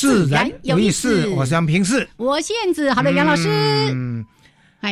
[0.00, 1.28] 自然有意思。
[1.28, 2.90] 我是杨平四，我是燕子。
[2.92, 3.48] 好的，杨老师。
[3.92, 4.24] 嗯，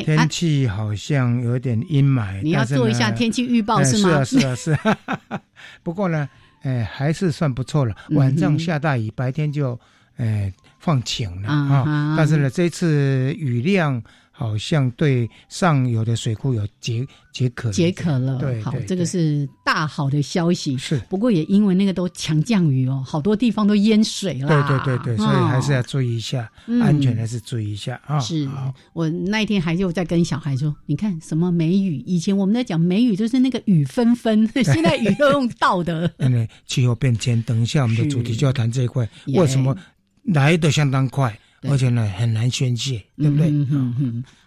[0.05, 4.23] 天气好像有点阴霾，你要做一下天气预报是吗？
[4.23, 5.39] 是啊，是啊，是。
[5.83, 6.29] 不过呢，
[6.62, 7.95] 哎，还是算不错了。
[8.11, 9.79] 晚上下大雨，白天就
[10.17, 12.14] 哎放晴了啊。
[12.17, 14.03] 但是呢，这次雨量。
[14.39, 18.39] 好像对上游的水库有解解渴，解渴了。
[18.39, 20.78] 对，好，这个是大好的消息。
[20.78, 24.47] 是，不过也因为那个都强降雨哦，好多地方都淹水了。
[24.47, 26.48] 对对对对，所以还是要注意一下
[26.80, 28.20] 安全，还是注意一下啊。
[28.20, 28.48] 是
[28.92, 31.97] 我那一天还又在跟小孩说，你看什么梅雨？
[32.06, 36.08] 以前我们在讲梅雨，就是那个雨纷纷， 现在雨都用倒的。
[36.64, 39.77] 气候变迁，等一下我们的主题就要谈这一块，为什么
[40.23, 41.36] 来的相当快？
[41.62, 43.53] 而且呢，很难宣泄，对不对？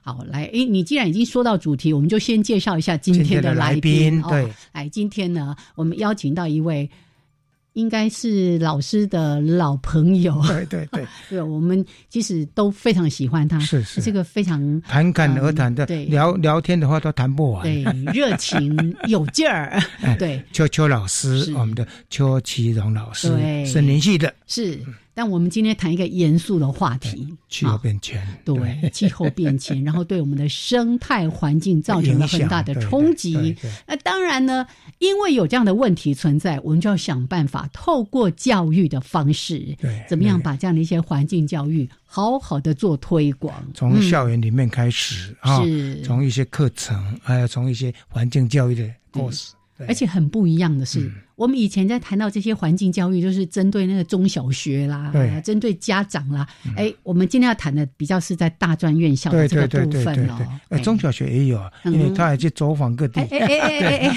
[0.02, 4.22] 好，来，哎，你既然已经说到主题，我们就先介绍一下今天的来宾。
[4.24, 6.90] 对，来，今天呢，我们邀请到一位。
[7.74, 14.02] 应该是老师的老朋友，对对对， 对，我们其实都非常喜欢他，是是。
[14.02, 19.82] 这个非常侃侃而谈的，对，聊聊天的话都谈不完，对，热情有劲儿，
[20.20, 23.64] 对，秋秋老师，我们的邱其荣老师，对。
[23.64, 24.78] 森林系的，是。
[25.14, 33.56] 但我们今天谈一个严肃的话题，气候变迁，对，气候变迁， 然后对我们的生态环境造成了很大的冲击。
[33.86, 34.66] 那当然呢，
[35.00, 45.62] 因为有这样的问题存在，我们就要想办法透过教育的方式，对，怎么样把这样的一些环境教育好好的做推广，从校园里面开始啊，
[46.04, 49.54] 从一些课程，还有从一些环境教育的故事。
[49.88, 55.12] 而且很不一样的是，我们以前在谈到这些环境教育，就是针对那个中小学啦，
[55.44, 56.48] 针对家长啦。
[56.78, 60.38] 哎，我们今天要谈的比较是在大专院校的这个部分哦。
[60.70, 63.22] 哎，中小学也有，因为他还去走访各地。
[63.22, 64.16] 哎哎哎哎哎！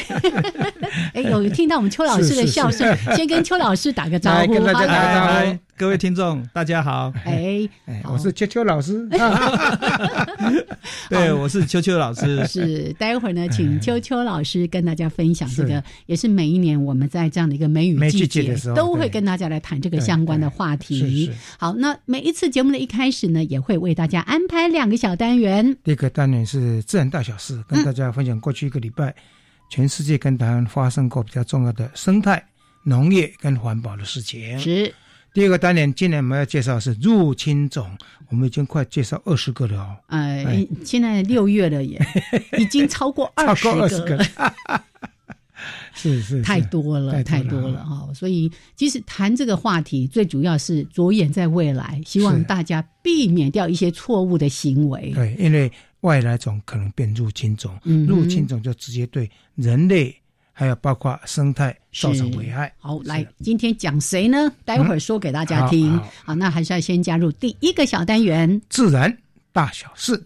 [1.14, 5.58] 哎，有听到我们邱老师的笑声，先跟邱老师打个招呼，跟大家打个招呼。
[5.76, 7.12] 各位听众，大家好！
[7.24, 7.68] 哎，
[8.04, 9.08] 我是秋秋老师。
[11.10, 12.46] 对，我是秋秋老师。
[12.46, 21.30] 是，待会儿呢，请秋秋老师跟大家分享这个，也是每一年我们在这样的一个梅雨季节的时候都会跟大家来谈这个相关的话题。
[21.56, 25.76] 好，那每一次节目的一开始呢，也会为大家安排两个小单元。
[25.84, 29.14] 第一个单元是自然大小事，跟大家分享过去一个礼拜
[29.70, 32.44] 全世界跟台湾发生过比较重要的生态、
[32.82, 34.58] 农业跟环保的事情。
[34.58, 34.92] 是。
[35.32, 37.90] 第二个单元，今年我们要介绍是入侵种，
[38.28, 39.96] 我们已经快介绍二十个了哦。
[40.06, 42.00] 哎，现在六月了也，
[42.56, 43.68] 已经超过二十
[44.02, 44.24] 个，
[45.94, 48.08] 是是，太多了，太多了哈。
[48.14, 55.12] 所以，其实谈这个话题，最主要是着眼在未来，希望大家避免掉一些错误的行为。
[55.14, 60.14] 对，因为外来种可能变入侵种，入侵种就直接对人类。
[60.56, 62.72] 还有包括生态造成危害。
[62.78, 64.48] 好，来，今天讲谁呢？
[64.64, 65.98] 待会儿说给大家听。
[66.24, 69.18] 好，那还是要先加入第一个小单元——自然
[69.52, 70.24] 大小事。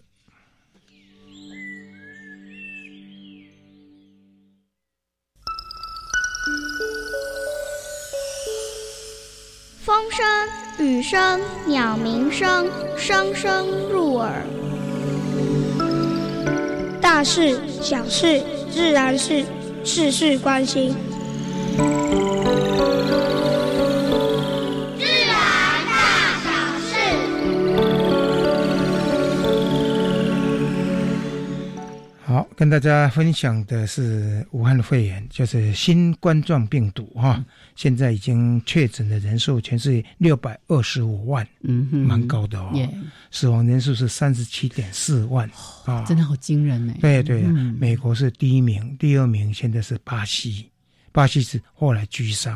[10.19, 12.67] 声、雨声、鸟鸣声，
[12.97, 14.43] 声声入耳。
[16.99, 19.45] 大事、小事、自然是。
[19.81, 20.93] 事事关心，
[32.59, 37.41] 跟大家分享的是武汉肺炎，就是新冠状病毒哈。
[37.73, 42.73] 现在已经确诊的人数全是六百二十五万，嗯，蛮高的哦。
[43.31, 45.49] 死亡人数是三十七点四万，
[45.85, 46.93] 啊，真的好惊人呢。
[46.99, 47.43] 对对，
[47.79, 50.69] 美国是第一名，第二名现在是巴西，
[51.13, 52.53] 巴西是后来居上。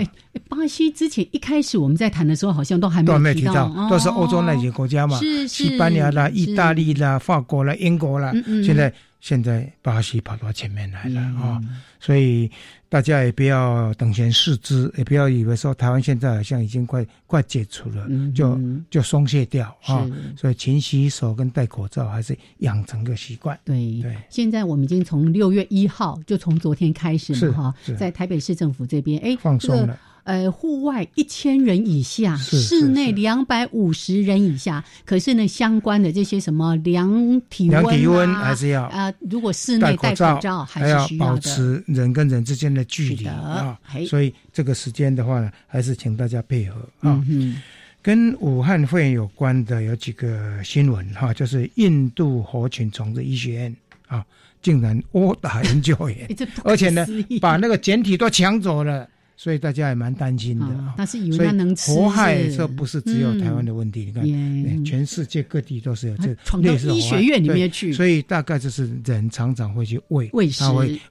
[0.50, 5.18] 巴西之前一开始我们在谈的时候，好像都还没有提到，都是欧洲那些国家嘛，
[5.48, 8.34] 西班牙啦、意大利啦、法国啦、英国啦，
[8.66, 8.94] 现在。
[9.24, 11.62] 现在巴西跑到前面来了啊，
[11.98, 12.52] 所以
[12.90, 18.06] 大家也不要等闲视之，也不要以为说台湾现在好像已经快快解除了，
[18.36, 18.60] 就
[18.90, 20.06] 就松懈掉啊。
[20.36, 23.58] 所以勤洗手跟戴口罩还是养成个习惯。
[23.64, 29.98] 对对，现在我们已经从六月一号就从昨天开始了哈，在台北市政府这边哎放松了。
[30.24, 34.84] 呃，户外一千人以下，室内两百五十人以下。
[35.06, 39.14] 可是呢，相关的这些什么量体温，量体温还是要啊。
[39.30, 43.78] 如果室内戴口罩，还要保持人跟人之间的距离啊。
[44.08, 47.22] 所以这个时间的话呢，还是请大家配合啊。
[47.28, 47.62] 嗯
[48.02, 53.76] 跟武汉肺炎有关的有几个新闻哈，就是印度活菌虫子医学院
[54.08, 54.26] 啊，
[54.62, 56.28] 竟然殴打研究员，
[56.66, 57.08] 而且呢，
[57.40, 59.08] 把那个简体都抢走了。
[59.36, 66.28] 所以大家也蛮担心的啊，但是以为它能吃，活害这不是只有台湾的问题，你看，全世界各地都是有这
[66.60, 70.64] 类似医学院里面去，所以大概就是人常常会去喂喂食，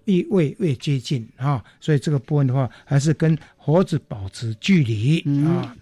[0.05, 5.77] 越喂越接近啊，所以这个部分的话，还是跟猴子保持距离啊。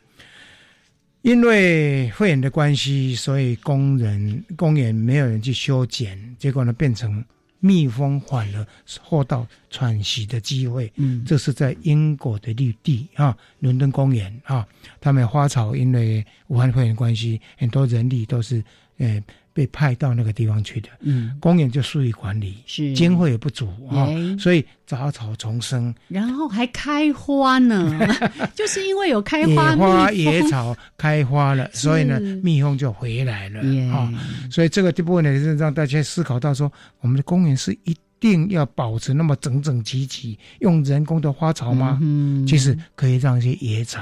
[1.23, 7.25] 因为肺炎的关系，所以工人公园没有人去修剪，结果呢变成。
[7.61, 8.67] 蜜蜂反而
[9.01, 14.67] 获到喘息的机会，嗯，这是在英国的绿地啊，伦敦公园啊，
[15.01, 18.65] 他们花草因为武汉肺炎关系，很多人力都是，
[18.99, 19.23] 呃。
[19.53, 22.93] 被派到那个地方去的，嗯，公园就疏于管理，是。
[22.95, 24.09] 经费也不足啊，
[24.39, 27.99] 所以杂草丛生，然后还开花呢，
[28.55, 33.61] 就是因为有开花，野花野草开花了，所以呢，蜜蜂就回来了
[33.93, 34.13] 啊，
[34.51, 36.71] 所以这个部分呢，是让大家思考到说，
[37.01, 41.99] 我们的公园是一定要保持那么整整齐齐，用人工的花草吗？
[42.03, 44.01] 嗯，其实可以让一些野草。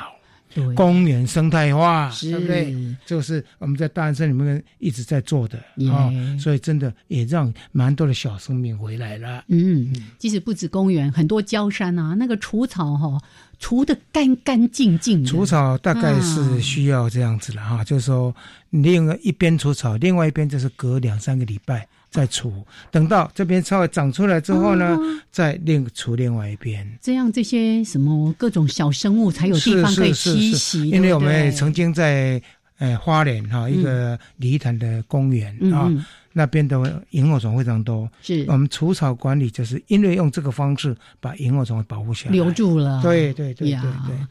[0.74, 2.96] 公园生态化，对不对？
[3.06, 5.58] 就是我们在大安森里面一直在做的
[5.90, 9.44] 啊，所以真的也让蛮多的小生命回来了。
[9.48, 13.20] 嗯，即使不止公园，很多郊山啊，那个除草哈，
[13.58, 15.24] 除的干干净净。
[15.24, 18.34] 除草大概是需要这样子了哈，就是说，
[18.70, 21.86] 另外一边除草，另外一边就是隔两三个礼拜。
[22.10, 24.98] 再除，等到这边稍微长出来之后呢，
[25.30, 26.86] 再另除另外一边。
[27.02, 30.88] 这样这些什么各种小生物才有地方可以栖息。
[30.88, 32.40] 因为我们也曾经在
[32.78, 35.92] 呃花莲哈一个泥潭的公园啊，
[36.32, 38.10] 那边的萤火虫非常多。
[38.22, 43.02] 是我们除草管理，就是因为用这个方式把萤火虫保护起来，留住了。
[43.02, 43.80] 对对对对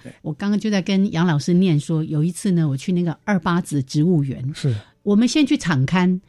[0.03, 0.11] 对。
[0.23, 4.73] 我刚刚就在跟杨老师念说，有一次呢，我去那个二八子植物园，是
[5.03, 6.19] 我们先去场刊。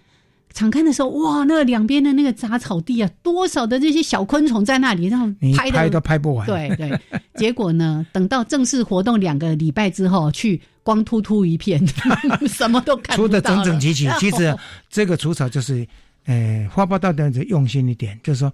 [0.59, 6.45] 敞开的时候，哇，那两边的那个杂草地啊，多少的这些小昆虫在那里，然后拍拍都拍不完。
[6.49, 7.01] 对对，
[7.37, 11.81] 结果呢，等到正式活动两个礼拜之后，去光秃秃一片，
[12.49, 13.29] 什么都看不到。
[13.29, 14.53] 除的整整齐齐， 其实
[14.91, 15.87] 这个除草就是，
[16.27, 18.53] 呃，花苞道的人用心一点，就是说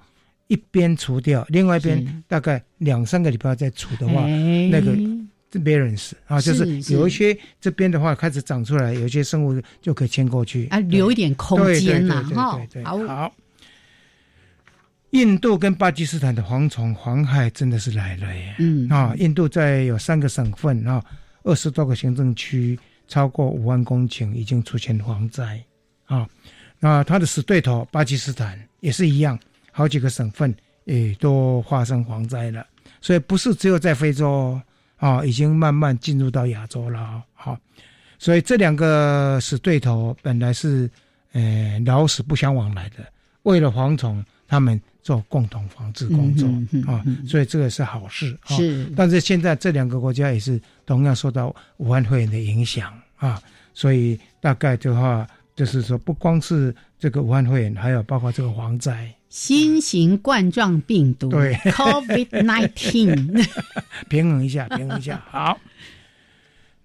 [0.49, 4.27] 一边除掉，另外一边大概两三个礼拜再除的话，
[4.71, 4.95] 那个。
[6.27, 12.61] 啊，就是有一些这边的话开始长出来，有一些生物就可以迁过去啊，留一点空间呐，哈。
[12.85, 13.35] 好，
[15.11, 18.55] 印度跟巴基斯坦的蝗虫蝗害真的是来了耶。
[18.59, 21.05] 嗯啊，印度在有三个省份啊，
[21.43, 25.63] 二十多个行政区，超过五万公顷已经出现蝗灾
[26.07, 26.29] 啊。
[26.81, 29.39] 那它的死对头巴基斯坦也是一样，
[29.71, 32.67] 好几个省份也都发生蝗灾了。
[33.01, 34.61] 所以不是只有在非洲。
[35.05, 37.59] 啊，已经慢慢进入到亚洲了，好，
[38.19, 40.91] 所以这两个死对头本来是，
[41.33, 43.05] 呃，老死不相往来的，
[43.43, 46.49] 为了蝗虫，他们做共同防治工作
[46.91, 48.35] 啊，所以这个是好事。
[48.47, 53.39] 是，但是现在这两个国家也是同样受到武汉肺炎的影响啊，
[53.75, 59.13] 所以大概的话，就是说不光是这个武汉肺炎，还有包括这个蝗灾。
[59.29, 63.47] 新型冠状病毒，对，COVID nineteen，
[64.09, 65.59] 平衡一下，平衡一下， 好。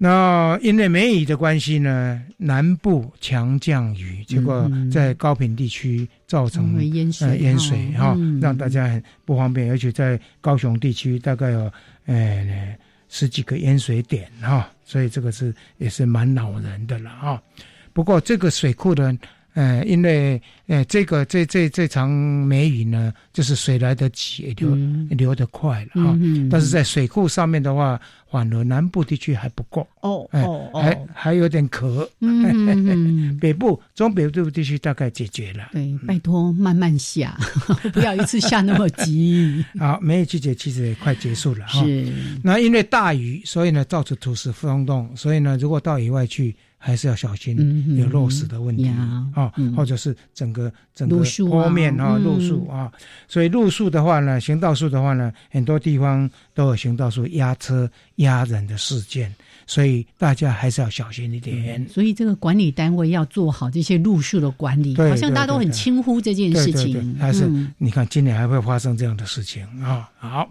[0.01, 11.71] 那因为梅雨的关系呢，南部强降雨，结果在高平地区造成淹水，淹水哈，让大家很不方便，而且在高雄地区大概有
[12.05, 12.75] 呃
[13.09, 17.43] 十几个淹水点哈，所以这个是也是蛮恼人的了哈。
[17.93, 19.17] 不过这个水库呢。
[19.55, 24.77] 呃，因为呃，这个这这这场梅雨呢，就是水来得急，流
[25.09, 26.17] 流得快了哈。
[26.49, 32.09] 但是在水库上面的话，反而南部地区还不够哦哦哦，还还有点渴。
[33.41, 35.69] 北部中北部地区大概解决了。
[35.73, 37.35] 对，拜托慢慢下，
[37.91, 39.65] 不要一次下那么急。
[39.79, 41.83] 好，梅雨季节其实也快结束了哈。
[41.83, 42.07] 是。
[42.43, 46.55] 那因为大雨，所以呢造成土石松动，所以呢如果到野外去。
[46.81, 52.89] 还是要小心有落石的问题啊，或者是整个整个坡面啊，路树啊，
[53.27, 59.31] 所以路树的话呢，行道树的话呢，很多地方都有行道树压车压人的事件，
[59.67, 61.85] 所以大家还是要小心一点。
[61.89, 67.15] 所以这个管理单位要做好这些路树的管理，好像大家都很轻忽这件事情。
[67.19, 67.45] 还是
[67.77, 70.09] 你看今年还会发生这样的事情啊？
[70.17, 70.49] 好。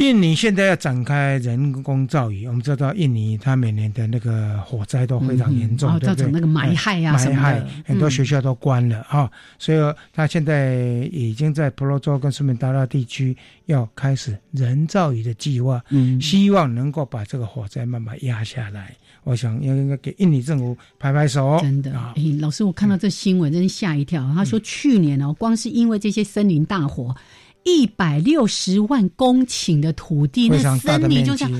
[0.00, 18.96] 印尼现在要展开人工造雨，我们知道印尼它每年的那个火灾都非常严重，造成那个埋害啊埋害，很多学校都关了啊，所以它现在已经在婆罗洲跟苏门答腊地区要开始人造雨的计划，嗯，希望能够把这个火灾慢慢压下来。
[19.24, 21.58] 我想应该给印尼政府拍拍手。
[21.60, 24.26] 真的，哎，老师，我看到这新闻真吓一跳。
[24.34, 27.14] 他说去年哦，光是因为这些森林大火。
[27.62, 31.50] 一百六十万公顷的土地，那森林就像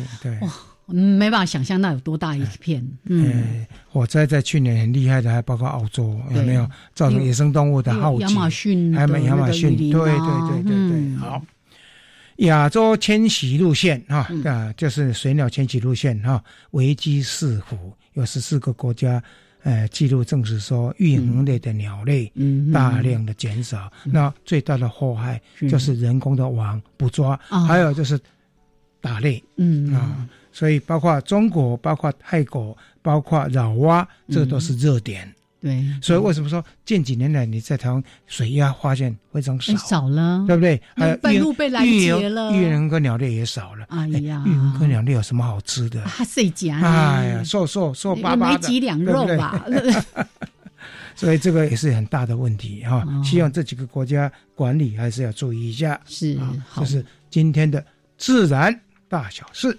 [0.40, 0.52] 哇，
[0.86, 2.86] 没办法想象那有多大一片。
[3.04, 8.24] 嗯，火灾在去年很厉害的，还包括澳洲有没有造成野生动物的浩劫？
[8.24, 11.16] 亚马逊，还有亚马逊，对对对对对。
[11.16, 11.42] 好，
[12.36, 19.22] 亚洲迁徙路线哈啊，就是水鸟迁徙路线哈，危机四伏，有十四个国家。
[19.62, 22.32] 呃，记录证实说，育恒类的鸟类
[22.72, 27.38] 大量的减少，那最大的祸害就是人工的网捕抓，
[27.68, 28.18] 还有就是
[29.00, 35.30] 打猎，嗯啊，所以包括中国、包括泰国、包括爪哇，这都是热点。
[35.60, 40.80] 对，所以为什么说近几年来你在台湾水鸭发现非常少，少了，对不对？
[40.96, 43.84] 还有半路被拦截了，玉人跟鸟类也少了。
[43.90, 46.02] 哎呀，玉人跟鸟类有什么好吃的？
[46.06, 46.80] 它谁家？
[46.80, 49.62] 哎呀，瘦瘦瘦巴巴的，没几两肉吧？
[51.14, 53.06] 所以这个也是很大的问题哈。
[53.22, 56.00] 希望这几个国家管理还是要注意一下。
[56.06, 56.38] 是，
[56.74, 57.84] 这是今天的
[58.16, 58.74] 自然
[59.06, 59.78] 大小事。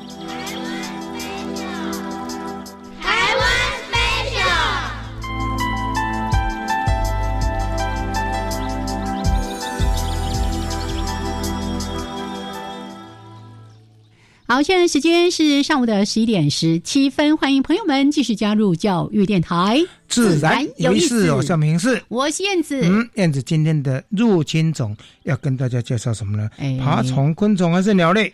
[14.51, 19.81] 好，现在时间是上午的十一点十七分，欢迎朋友们继续加入教育电台。
[20.09, 22.81] 自然有意思，我叫明世，我是燕子。
[22.83, 24.93] 嗯，燕子今天的入侵种
[25.23, 26.49] 要跟大家介绍什么呢？
[26.81, 28.33] 爬虫、昆虫还是鸟类？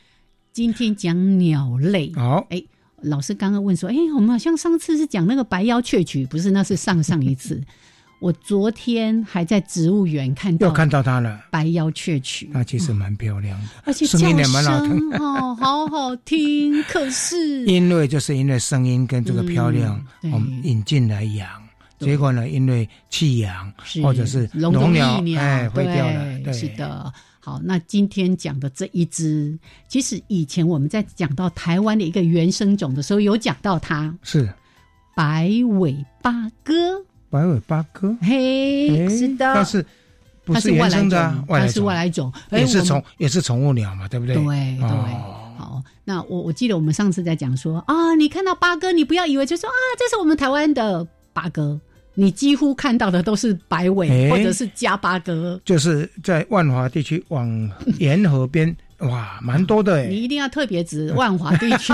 [0.51, 2.11] 今天讲鸟类。
[2.15, 2.63] 好，哎，
[3.03, 6.49] 老师刚刚问说，哎，我们好像上次是讲那个白腰雀曲，不是？
[6.49, 7.61] 那是上上一次。
[8.19, 11.39] 我昨天还在植物园看到，又看到它了。
[11.51, 16.81] 白腰雀曲，那其实蛮漂亮的，而且声音也蛮好听，哦， 好好听。
[16.83, 21.47] 可是因为就是因为声音跟这个漂亮，我们引进来养，
[21.99, 23.71] 结果呢，因为弃养
[24.01, 26.39] 或者是笼鸟哎会掉了。
[26.43, 27.13] 对，是的。
[27.39, 29.57] 好，那今天讲的这一只，
[29.87, 34.51] 其实以前我们在讲到台湾的一个原生种的时候，有讲到它是
[35.15, 36.73] 白尾八哥。
[37.29, 39.85] 白尾八哥，嘿，是的，但是
[40.43, 44.35] 不是原生的，它是外来种，也是宠，也是宠物鸟嘛，对不对？
[44.35, 44.79] 对对，
[45.57, 51.79] 好，那我我记得我们上次在讲说啊，你看到八哥，你不要以为就说啊，这是我们台湾的八哥，
[52.13, 57.69] 你几乎看到的都是白尾或者是加八哥，就是在万华地区往
[57.99, 58.75] 沿河边。
[58.99, 60.07] 哇，蛮多的哎！
[60.07, 61.93] 你一定要特别指万华地区，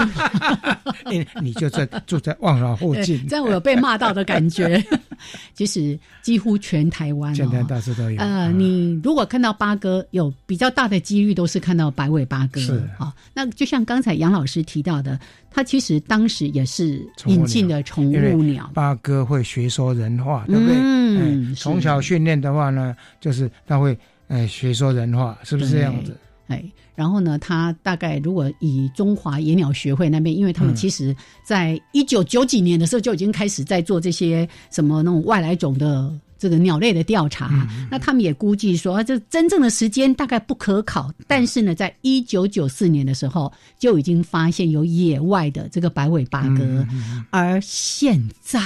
[1.12, 4.82] 你你就在住在万华附近，这样我有被骂到的感觉。
[5.54, 8.22] 其实几乎全台湾，全台大致都有。
[8.22, 12.60] 呃，你如果看到八哥，有比较大的几率都是看到白尾八哥。
[12.62, 15.20] 是啊，那就像刚才杨老师提到的，
[15.52, 18.70] 他其实当时也是引进的宠物鸟。
[18.74, 20.76] 八哥会学说人话，对不对？
[20.78, 26.18] 嗯，从小训练的话呢，就是他会呃学说人话，是不是这样子？
[26.48, 26.64] 哎。
[26.96, 36.14] 然后呢，他大概如果以中华野鸟学会那边，因为他们其实在一九九几年的时候就已经开始在做这些什么那种外来种的。
[36.40, 41.10] 这个鸟类的调查，那他们也估计说，这真正的时间大概不可考。
[41.26, 46.86] 但是呢，在一九九四年的时候，就已经发现有野外的这个白尾八哥，
[47.30, 48.60] 而现在。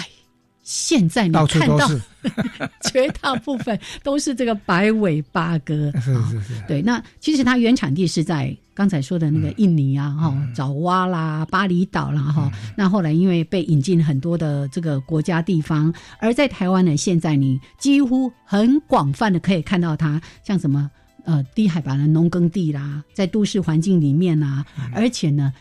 [0.69, 1.89] 现在你看到
[2.91, 6.61] 绝大部分都是这个白尾八哥，是是是。
[6.67, 12.51] 对，那其实它原产地是在刚才说的那个印尼啊，哈，爪哇啦、巴厘岛啦，哈。
[12.75, 20.91] 那后来因为被引进很多的这个国家地方，而在台湾呢，现在你几乎很广泛的可以看到它，像什么
[21.23, 25.53] 呃低海拔的农耕地啦，在都市环境里面啊，而且呢。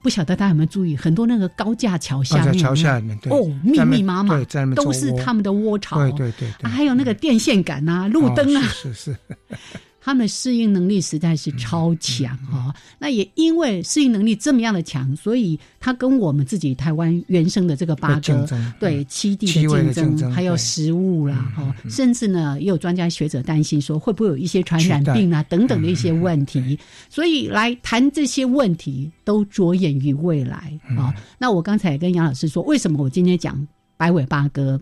[0.00, 4.38] 不晓得大家有没有注意，很多那个高架桥下面，桥下面哦，密密麻麻，
[4.74, 5.98] 都是他们的窝巢。
[6.12, 9.16] 对对对，还有那个电线杆啊，路灯啊，是是。
[10.08, 18.48] 他们适应能力实在是超强哈，那也因为适应能力这么样的强，所以他跟我们自己台湾原生的这个八哥
[18.80, 26.78] 对七地的竞争，还有食物啦哈，甚至呢也有专家学者担心说会不会有一些传染病啊等等的一些问题，
[27.10, 31.14] 所以来谈这些问题都着眼于未来啊。
[31.36, 34.80] 那我刚才跟杨老师说，为什么我今天讲白尾八哥？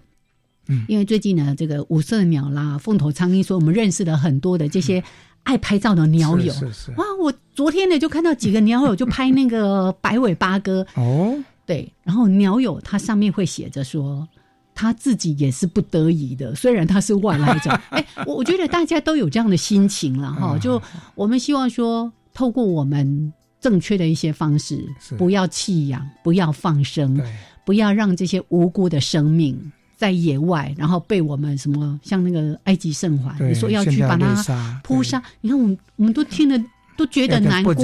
[0.68, 5.02] 嗯，因为最近呢，这个五色鸟啦、凤头苍鹰，说我们认识了很多的这些
[5.42, 6.52] 爱拍照的鸟友。
[6.52, 6.90] 是是。
[6.92, 10.86] 哇，我昨天呢就看到几个鸟友就拍那个白尾八哥。
[10.94, 11.36] 哦。
[11.64, 14.26] 对，然后鸟友他上面会写着说，
[14.72, 17.70] 他自己也是不得已的，虽然他是外来者。
[17.90, 20.56] 哎，我我觉得大家都有这样的心情了哈。
[20.58, 20.80] 就
[21.16, 24.84] 我们希望说，透过我们正确的一些方式，
[25.18, 27.20] 不要弃养，不要放生，
[27.64, 29.72] 不要让这些无辜的生命。
[29.96, 36.62] 在野外，然后被我们什么像那个埃及圣环，你说要去把它扑杀，你看我们我们都听了
[36.96, 37.74] 都觉得难过。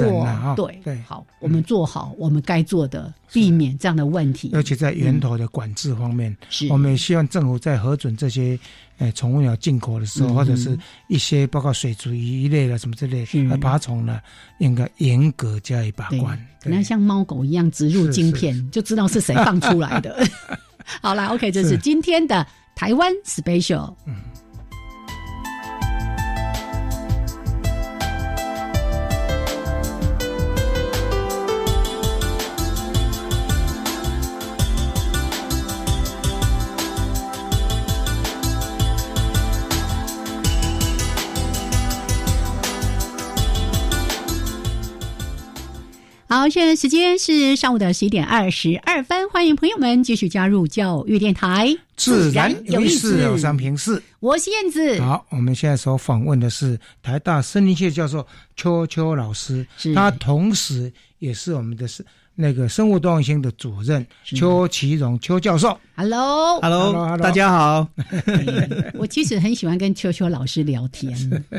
[0.55, 4.51] 对对，好，我们做好我们该做的，避免这样的问题。
[4.53, 6.35] 而且在源头的管制方面，
[6.69, 8.57] 我们也希望政府在核准这些
[8.99, 10.77] 诶宠物鸟进口的时候，或者是
[11.07, 14.19] 一些包括水族鱼一类的什么之类的爬虫呢，
[14.59, 16.39] 应该严格加以把关。
[16.61, 20.23] 可能像猫狗一样植入晶片，就知道是谁放出来的。
[21.01, 23.93] 好啦，OK，这是今天的台湾 Special。
[46.33, 54.99] 好，现在时间是上午的十一点二十二分，欢迎朋友们继续加入教育电台，自然有意思，有三平四，我是燕子。
[54.99, 65.79] 好，我们现在所访问的是台大森林系教授邱秋老师，他同时也是我们的是那个生物多样性的主任邱其荣邱教授。
[65.95, 67.87] Hello，Hello，大家好。
[68.97, 71.15] 我其实很喜欢跟邱秋老师聊天，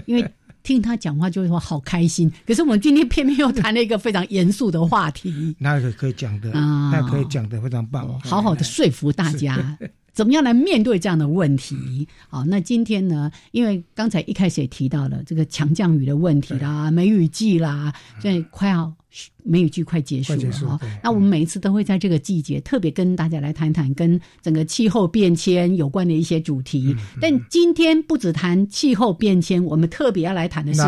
[0.06, 0.28] 因为。
[0.64, 5.54] 听他讲话就会说好开心，可是我们今天偏偏又谈了一个非常严肃的话题。
[5.58, 9.78] 那个可以讲的，那可以讲的非常棒，好好的说服大家。
[10.14, 12.06] 怎么样来面对这样的问题？
[12.28, 13.30] 好，那今天呢？
[13.50, 18.94] 因为刚才一开始也提到了这个强降雨的问题啦，梅雨季啦，现在快要
[19.42, 20.80] 梅雨季快结束了哈。
[21.02, 26.94] 那我们每一次都会在这个季节特别跟大家来谈谈跟整个气候变迁有关的一些主题。
[27.20, 30.82] 但今天不只谈气候变迁，我们特别要来谈的是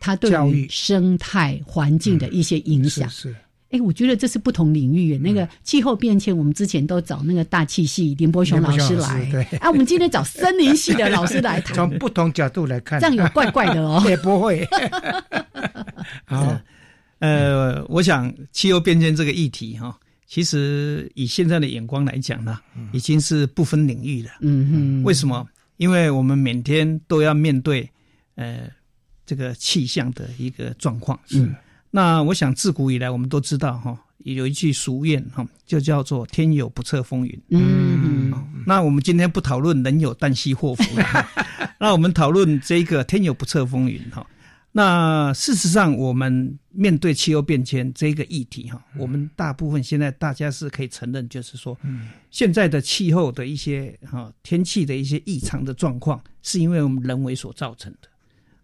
[0.00, 3.08] 它对于生态环境的一些影响。
[3.10, 3.36] 是。
[3.72, 5.16] 哎，我觉得这是不同领域。
[5.16, 9.42] 那个气候变迁，我们之前都找那个大气系林伯雄老师来，对。
[9.58, 14.04] 啊，我们今天找森林系的老师来谈，从不同角度来看，这样有怪怪的哦。
[14.06, 14.68] 也不会。
[16.26, 16.60] 好，
[17.18, 22.58] 呃，我想气候变迁这个议题哈，其实以现在的眼光来讲呢，
[22.92, 24.30] 已经是不分领域了。
[24.42, 25.02] 嗯哼。
[25.02, 25.48] 为什么？
[25.78, 27.88] 因为我们每天都要面对
[28.34, 28.68] 呃
[29.24, 31.18] 这个气象的一个状况。
[31.26, 31.50] 是。
[31.94, 37.40] 那我想，自古以来我们都知道哈，有一句俗谚哈，就叫做“天有不测风云”。
[37.50, 38.32] 嗯，
[38.66, 40.82] 那我们今天不讨论人有旦夕祸福，
[41.78, 44.26] 那我们讨论这个“天有不测风云”哈。
[44.74, 51.76] 那事实上，我们面对气候变迁这个议题哈，我们大部分现在大家是可以承认，就是说，
[52.30, 58.08] 现在的气候的一些哈天气的一些异常的状况，是因为我们人为所造成的。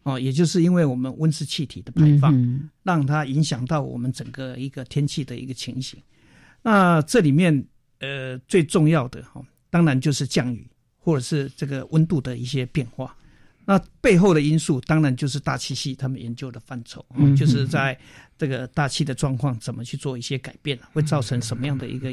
[0.08, 2.32] 哦，也就是因为我们温室气体的排放，
[2.82, 6.00] 让它影响到我们整个一个天气的一个情形。
[6.62, 7.52] 那这里面
[8.00, 10.66] 呃最重要的哈，当然就是降雨
[10.96, 13.14] 或者是这个温度的一些变化。
[13.66, 17.04] 那背后的因素当然就是大气系他们研究的范畴，
[17.36, 17.98] 就是在
[18.38, 22.10] 这个大气的状况怎么去做一些改变，会造成什么样的一个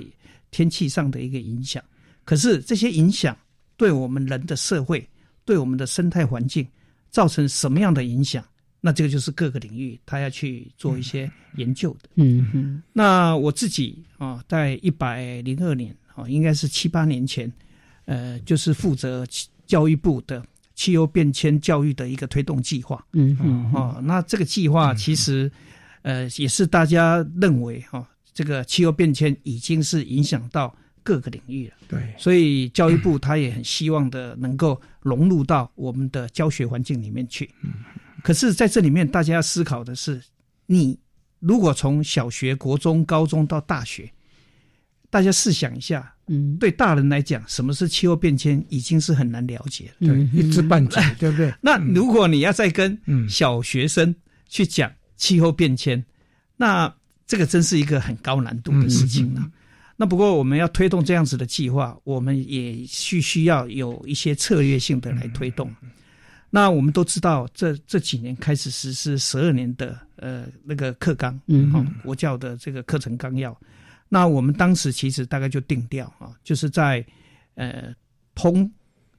[0.51, 1.81] 天气上的一个影响。
[2.25, 3.37] 可是这些影响
[3.77, 5.07] 对我们人的社会
[5.45, 6.67] 对我们的生态环境
[7.15, 8.43] 造成什么样的影响？
[8.81, 12.09] 那这个就是各个领域他要去做一些研究的。
[12.15, 12.83] 嗯嗯。
[12.91, 17.49] 那我自己啊，在一百零二年啊，应该是七八年前，
[18.03, 19.25] 呃，就是负责
[19.65, 23.01] 教育部的气候变迁教育的一个推动计划。
[23.13, 23.71] 嗯嗯。
[23.73, 25.49] 哦，那这个计划其实，
[26.01, 30.75] 呃，也是大家认为哈，这个气候变迁已经是影响到
[31.05, 31.75] 各个领域了。
[31.87, 32.13] 对。
[32.17, 37.49] 所以教育部他也很希望的能够融入到我们的教学环境里面去。
[37.61, 37.71] 嗯。
[38.21, 40.19] 可是，在这里面，大家要思考的是，
[40.65, 40.97] 你
[41.39, 44.11] 如果从小学、国中、高中到大学，
[45.11, 51.53] 大家试想一下，嗯，对大人来讲，什么是气候变迁，已经是很难了解了，对，一知半解， 对不对？
[51.61, 54.13] 那如果你要再跟小学生
[54.49, 56.03] 去讲气候变迁，
[56.57, 56.91] 那
[57.27, 59.51] 这个真是一个很高难度的事情了。
[59.97, 65.73] 那不过，我们要推动这样子的计划，我们也需需要有一些策略性的来推动。
[66.49, 71.71] 那我们都知道，这这几年开始实施十二年的呃那个课纲，嗯，
[72.03, 73.57] 国教的这个课程纲要。
[74.07, 77.05] 那我们当时其实大概就定调啊，就是在
[77.55, 77.93] 呃
[78.35, 78.69] 通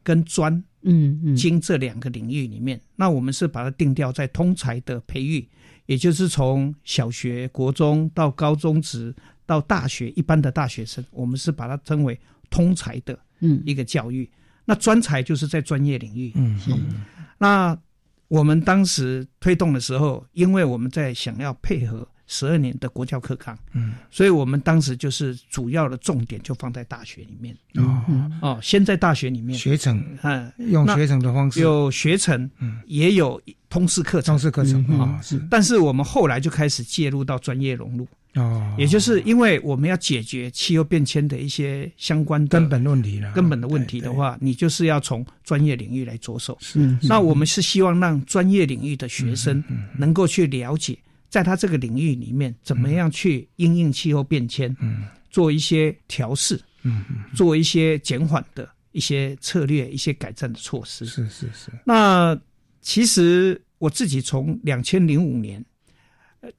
[0.02, 5.46] 跟专，嗯嗯，经这两个领域里面，那我们是把它定调在通才的培育，
[5.86, 9.14] 也就是从小学、国中到高中职
[9.46, 12.18] 到大学一般的大学生，我们是把它称为
[12.50, 14.28] 通才的嗯一个教育。
[14.64, 17.04] 那专才就是在专业领域，嗯嗯。
[17.38, 17.78] 那
[18.26, 27.56] 我们当时推动的时候，因为我们在想要配合十二年的国教课纲，嗯，所以我们当时就是主要的重点就放在大学里面。
[27.74, 28.02] 哦
[28.42, 35.40] 哦，先在大学里面学程，嗯，用学程的方式，有学程，嗯，也有通识课程，通识课程啊是。
[35.48, 38.08] 但是我们后来就开始介入到专业融入。
[38.36, 46.56] 哦，也就是因为我们要解决气候变迁的一些相关的根本问题了，根本的问题的话，你就是要从专业领域来着手。
[46.60, 49.64] 是，那我们是希望让专业领域的学生
[49.96, 50.98] 能够去了解，
[51.30, 61.06] 在他这个领域里面怎么样去应应气候变迁，嗯，做一些调试，嗯，做一些减缓的一些策略、一些改善的措施。
[61.06, 61.70] 是是是。
[61.86, 62.38] 那
[62.82, 65.64] 其实我自己从两千零五年。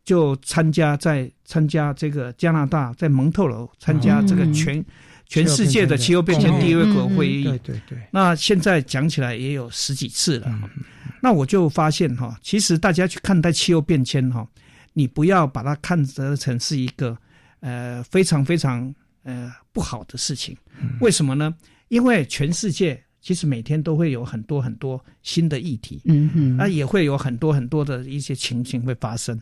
[0.04, 4.84] 就参加在参加这个加拿大在蒙特楼参加这个全
[5.26, 7.98] 全世界的气候变迁第一国会议，对对对。
[8.12, 10.60] 那现在讲起来也有十几次了。
[11.22, 14.48] 那我就发现哈，其实大家去看待气候变迁哈，
[14.94, 17.18] 你不要把它看得成是一个
[17.60, 20.56] 呃非常非常呃不好的事情。
[21.02, 21.54] 为什么呢？
[21.90, 29.38] 因为全世界其实每天都会有很多很多新的议题，嗯嗯，那也会有很多很多的一些情形会发生。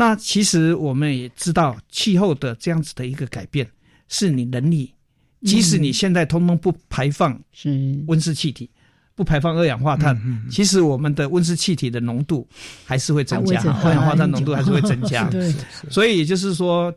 [0.00, 3.68] 那其实我们也知道，气候的这样子的一个改变，
[4.06, 4.94] 是你能力，
[5.42, 8.70] 即使你现在通通不排放是温室气体，
[9.16, 10.16] 不排放二氧化碳，
[10.48, 12.46] 其实我们的温室气体的浓度
[12.84, 15.28] 还是会增加，二氧化碳浓度还是会增加。
[15.34, 15.52] 对，
[15.90, 16.94] 所以也就是说，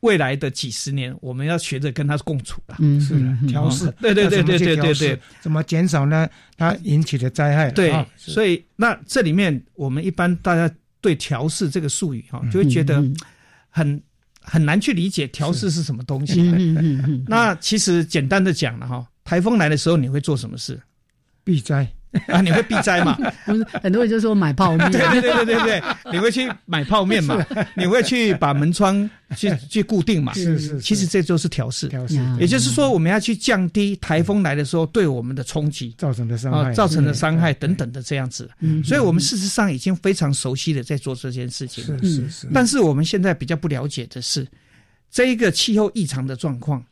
[0.00, 2.76] 未来的几十年，我们要学着跟它共处了。
[2.78, 6.26] 嗯，是调试，对对对对对对对，怎么减少呢？
[6.56, 7.70] 它引起的灾害。
[7.72, 10.74] 对，所以那这里面我们一般大家。
[11.08, 13.02] 对调试这个术语哈，就会觉得
[13.70, 13.98] 很
[14.42, 16.42] 很难去理解调试是什么东西。
[17.26, 20.78] 那其实简单的讲了哈，台风来的时候你会做什么事？
[21.44, 21.90] 避灾。
[22.26, 23.14] 啊，你会避灾嘛？
[23.44, 24.88] 不是，很多人就说买泡面。
[24.92, 27.44] 对对对对对对，你会去买泡面嘛？
[27.76, 30.32] 你会去把门窗去去固定嘛？
[30.32, 30.80] 是是。
[30.80, 31.86] 其实这就是调试。
[31.88, 32.14] 调试。
[32.40, 38.50] 也就是说，我们要去降低台风来的时候对我们的冲击造成的伤害，造成的伤害等等的这样子。
[38.60, 38.82] 嗯。
[38.82, 41.84] 所以我们事实上已经非常熟悉的在做这件事情。
[41.84, 42.48] 是是是。
[42.54, 44.46] 但是我们现在比较不了解的是，
[45.10, 46.82] 这一个气候异常的状况，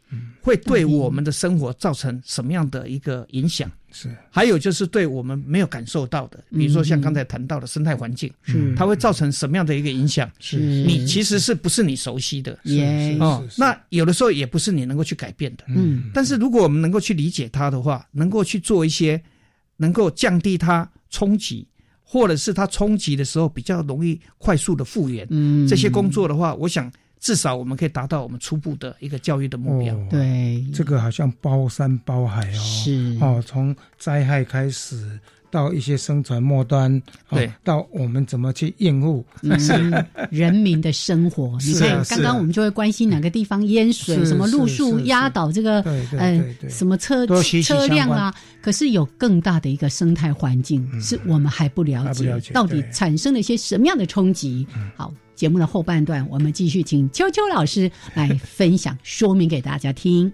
[0.42, 3.70] 会对我们的生活造成什么样的一个影响？
[3.96, 10.30] 是，还有就是对我们没有感受到的，比如说像刚才谈到的生态环境，是它会造成什么样的一个影响？
[10.38, 12.59] 是你其实是不是你熟悉的？
[12.66, 15.64] 是哦，那有的时候也不是你能够去改变的。
[15.68, 19.18] 嗯，但是如果我们能够去理解它的话，能够去做一些
[19.78, 21.66] 能够降低它冲击，
[22.02, 26.92] 或者是它冲击的时候比较容易快速的复原，嗯，这些工作的话，我想。
[27.27, 29.97] 至少我们可以达到我们初步的一个教育的目标。
[30.09, 33.19] 对，这个好像包山包海哦，是。
[33.21, 35.19] 哦，从灾害开始
[35.51, 39.27] 到一些生存末端，对，到我们怎么去应付。
[40.31, 41.59] 人民的生活。
[41.67, 45.81] 你看，刚刚我们就会关心哪个地方淹水，什么路数压倒这个，
[46.12, 47.27] 嗯，什么车
[47.61, 48.33] 车辆啊。
[48.62, 54.65] 可是有更大的一个生态环境，是我们还不了解，到底产生了一些什么样的冲击？
[54.95, 55.12] 好。
[55.37, 60.33] 节目的后半段，我们继续请秋秋老师来分享说明给大家听。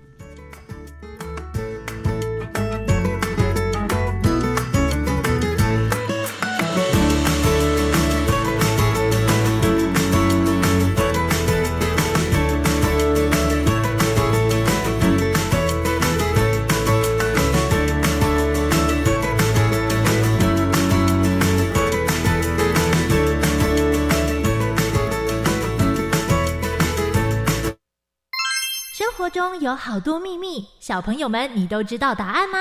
[29.42, 32.58] 中有好多秘密，小朋友们，你都知道答案吗？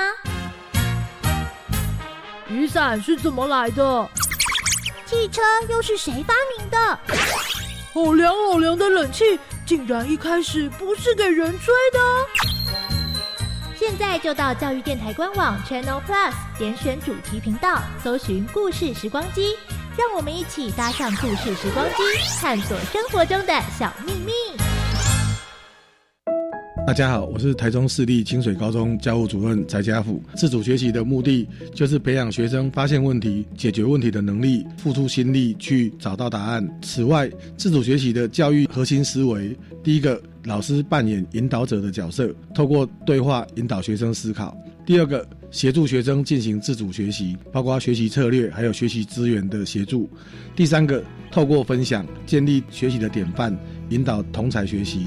[2.48, 4.10] 雨伞是怎么来的？
[5.06, 6.98] 汽车又是谁发明的？
[7.94, 12.00] 好凉好凉的冷气，竟然一开始不是给人吹的。
[13.78, 19.56] 现在就到教育电台官网 Channel Plus 点选主题频道，搜寻故事时光机，
[19.96, 22.02] 让我们一起搭上故事时光机，
[22.40, 24.32] 探索生活中的小秘密。
[26.84, 30.20] 大家好，我是台中市立清水高中教务主任翟家福。
[30.34, 36.68] 自主学习的目的就是培养学生发现问题、解决问题的能力，付出心力去找到答案。
[36.82, 44.52] 此外，自主学习的教育核心思维，第一个，老师扮演引导者的角色，透过对话引导学生思考；
[44.84, 50.08] 第二个，协助学生进行自主学习，包括学习策略还有学习资源的协助；
[50.56, 53.56] 第三个，透过分享建立学习的典范，
[53.90, 55.06] 引导同才学习。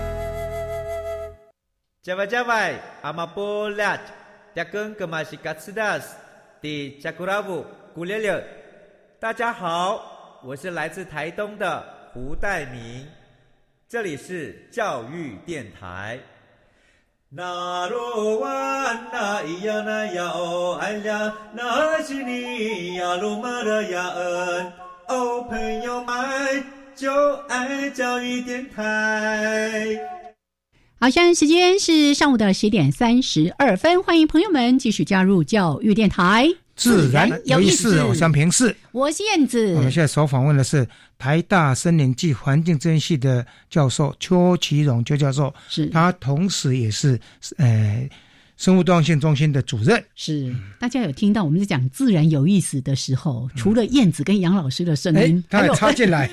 [2.03, 3.95] 加外加外，阿玛波拉，
[4.55, 6.15] 扎根格玛西卡斯达斯，
[6.59, 8.43] 的加古拉布古列列。
[9.19, 13.07] 大家好，我是来自台东的胡代明，
[13.87, 16.17] 这里是教育电台。
[17.29, 18.49] 那罗哇
[19.13, 24.73] 那咿呀那呀哦哎呀，那是你呀鲁玛的呀恩，
[25.07, 26.63] 哦朋友们
[26.95, 29.99] 就爱教育电台。
[31.03, 38.03] 好，现在时间是上午的十点三十二分，欢迎朋友们继续加入教育电台，自然有意思。
[38.03, 39.73] 我想平视，我是燕子。
[39.73, 40.87] 我们现在所访问的是
[41.17, 47.19] 台大森林暨环境资源系的教授邱其荣邱教授，是他同时也是
[47.57, 48.07] 呃。
[48.61, 56.29] 生物多样性中心的主任是大家有听到我们在讲自然有意思的时候，除了燕子跟杨老师的声音，他有插进来，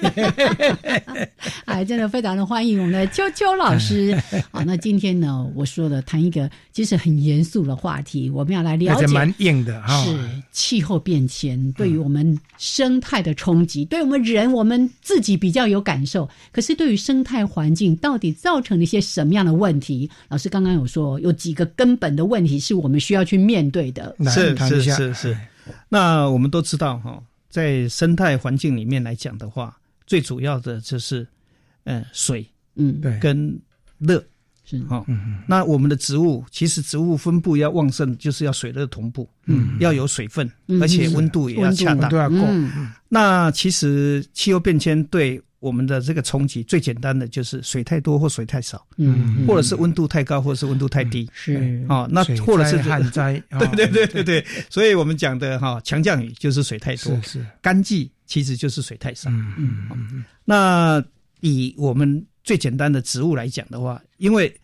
[1.65, 4.15] 哎，真的非常的欢迎我们的秋秋老师。
[4.53, 10.15] 好，那今天呢，我说的谈一个其实很严肃的话题，我们要来了解，蛮硬的哈，是
[10.53, 20.11] 气候变迁对于我们生态的冲击，对我们人我们自己比较有感受，可是对于生态环境到底造成了一些什么样的问题？
[20.29, 22.18] 老师刚刚有说有几个根本。
[22.19, 24.15] 的问题是我们需要去面对的。
[24.27, 25.39] 是是是是，
[25.89, 31.25] 那我们都知道哈，在生态环境里面来讲的话，最主要的就是，
[31.85, 33.57] 呃，水，嗯，对，跟
[33.99, 34.23] 热。
[34.65, 34.79] 是。
[34.81, 35.07] 哈。
[35.47, 40.51] 那我们的植物其实植物分布要旺盛，就是要水热同步，嗯，要有水分，
[40.81, 42.37] 而且温度也要恰当，都要够。
[43.09, 45.41] 那其实气候变迁对。
[45.61, 51.85] 我们的这个冲击最简单的就是水太多或水太少，嗯，或者是温度太高或者是温度太低，是。
[51.89, 60.25] 啊，那或者是旱灾， 对对对对对，所以我们讲的哈强降雨就是水太多，是干季其实就是水太少，嗯嗯嗯。
[60.45, 61.03] 那
[61.41, 64.55] 以我们最简单的植物来讲的话，因为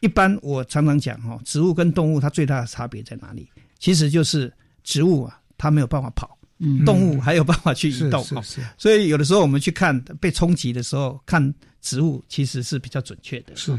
[0.00, 3.48] 一般我常常讲哈，植物跟动物它最大的差别在哪里？
[3.78, 4.52] 其实就是
[4.84, 6.38] 植物啊，它没有办法跑。
[6.84, 8.42] 动物还有办法去移动哈，
[8.76, 13.56] 所以有的时候我们去看被冲击的时候，看植物其实是比较准确的。
[13.56, 13.78] 是，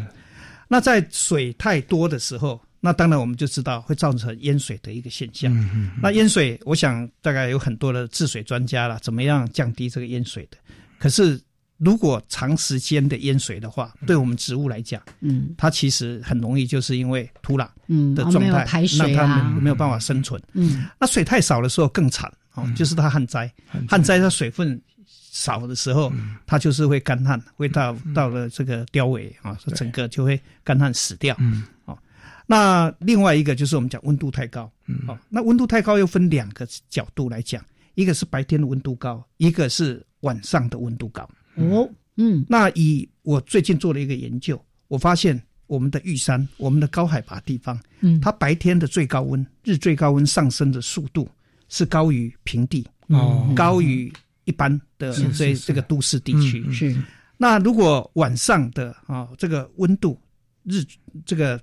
[0.67, 5.55] 那在水太多的时候，那当然我们就知道会造成淹水的一个现象。
[5.55, 10.57] 嗯那淹水，我想大概有很多的治水专家了，怎么样降低这个淹水的？
[10.97, 11.39] 可是
[11.77, 20.41] 如果长时间的淹水的话，对我们植物来讲，嗯，它其实很容易就是因为土壤嗯的状态让它没有办法生存。
[20.53, 22.31] 嗯，那水太少的时候更惨。
[22.55, 23.51] 哦，就是它旱灾，
[23.87, 24.19] 旱灾。
[24.19, 26.11] 它水分少的时候，
[26.45, 31.35] 它就是会干旱，会到到了这个凋萎啊，整个就会干旱死掉。
[31.39, 31.97] 嗯，哦，
[32.45, 34.69] 那另外一个就是我们讲温度太高，
[35.07, 37.63] 哦，那温度太高又分两个角度来讲，
[37.95, 41.29] 一个是白天的温度高，一个是晚上的温度高。
[41.55, 51.29] 哦，嗯，那以我最近做了一个研究，我发现我们的玉山，我们的高海拔地方，嗯，它白天的最高温，日最高温上升的速度。
[51.71, 54.11] 是高于平地，哦，高于
[54.43, 56.69] 一般的这这个都市地区。
[56.71, 56.95] 是，
[57.37, 60.19] 那如果晚上的啊，这个温度
[60.63, 60.83] 日
[61.25, 61.59] 这个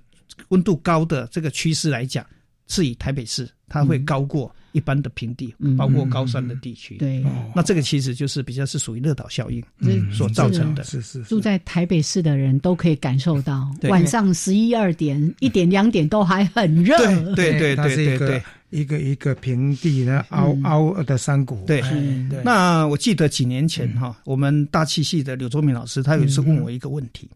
[0.47, 2.25] 温度高的这个趋势来讲，
[2.69, 6.97] 是以台北市，它会高过一般的平地，包括高山的地区。
[6.97, 9.61] 对，那这个其实就是比较是属于热岛效应
[10.13, 10.83] 所造成的。
[10.83, 16.95] 是是，住在台北市的人都可以感受到，晚上十一二点、一点、两点都还很热。
[17.35, 21.65] 对对对对对对，一个一个平地的凹凹的山谷。
[21.65, 21.81] 对，
[22.43, 27.27] 那我记得几年前哈，我们大气系的刘忠明老师，他有一次问我一个问题，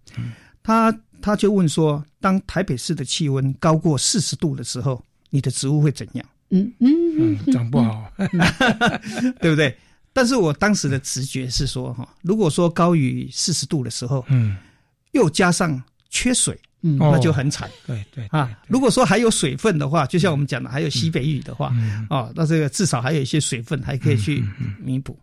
[0.61, 5.03] 他他就问说，当台北市的气温高过四十度的时候。
[5.33, 6.23] 你的植物会怎样？
[6.51, 8.07] 嗯嗯，长不好，
[9.41, 9.75] 对不对？
[10.13, 14.55] 但是我当时的直觉是说，哈，如果说高于四十度的时候，嗯，
[15.13, 17.67] 又加上缺水，嗯，那就很惨。
[17.87, 21.73] 对对啊，如果说还有水分的话，就像我们讲的，还有西北雨的话，
[22.11, 24.45] 哦，那这个至少还有一些水分还可以去
[24.77, 25.17] 弥补。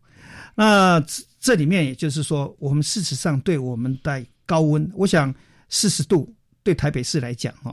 [0.57, 1.01] 那
[1.39, 5.33] 这里面也就是说，我们事实上对我们在高温，我想
[5.69, 7.73] 四十度对台北市来讲，哈。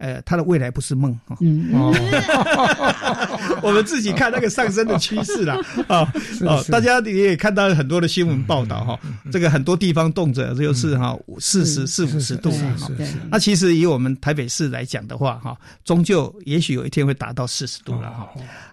[0.00, 1.36] 呃，他的未来不是梦哈。
[1.42, 1.68] 嗯，
[3.62, 5.56] 我们自己看那个上升的趋势啦。
[5.88, 6.10] 啊，
[6.40, 8.98] 哦，大家也也看到很多的新闻报道哈。
[9.30, 12.90] 这个很多地方动辄就是哈四十四五十度哈。
[13.30, 18.26] 那其实以我们台北市来讲的话哈，终究也许有一天会达到四十度了哈。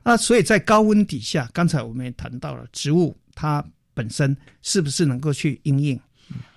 [0.06, 3.62] 那所以在高温底下，刚才我们也谈到了植物它
[3.94, 6.00] 本身是不是能够去应应。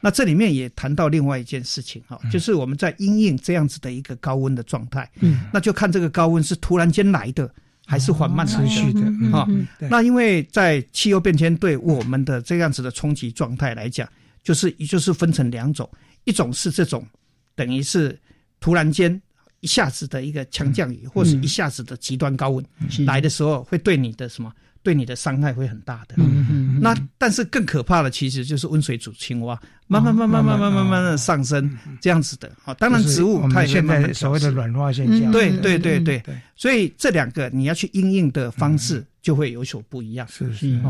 [0.01, 7.53] 那这里面也谈到另外一件事情哈，就是我们在因应这样子的一个高温的状态，嗯，那就看这个高温是突然间来的，
[7.87, 9.47] 还是缓慢持续的哈。
[9.79, 14.09] 那因为在气候变迁对我们的这样子的冲击状态来讲，
[14.43, 15.89] 就是也就是分成两种，
[16.25, 17.07] 一种是这种
[17.55, 18.19] 等于是
[18.59, 19.21] 突然间
[19.61, 22.65] 一下子的一个强降雨，或是一下子的极端高温
[23.07, 24.51] 来的时候，会对你的什么？
[24.83, 26.15] 对你的伤害会很大的。
[26.17, 26.81] 嗯嗯。
[26.81, 32.51] 那但是更可怕的其实就是温水煮青蛙，慢慢慢慢慢慢慢慢的上升这样子的。
[32.63, 35.31] 好，当然植物它也现在所谓的软化现象。
[35.31, 36.23] 对对对对。
[36.57, 40.27] 所以这两个你要去应应的方式就会有所不一样。
[40.29, 40.81] 是是。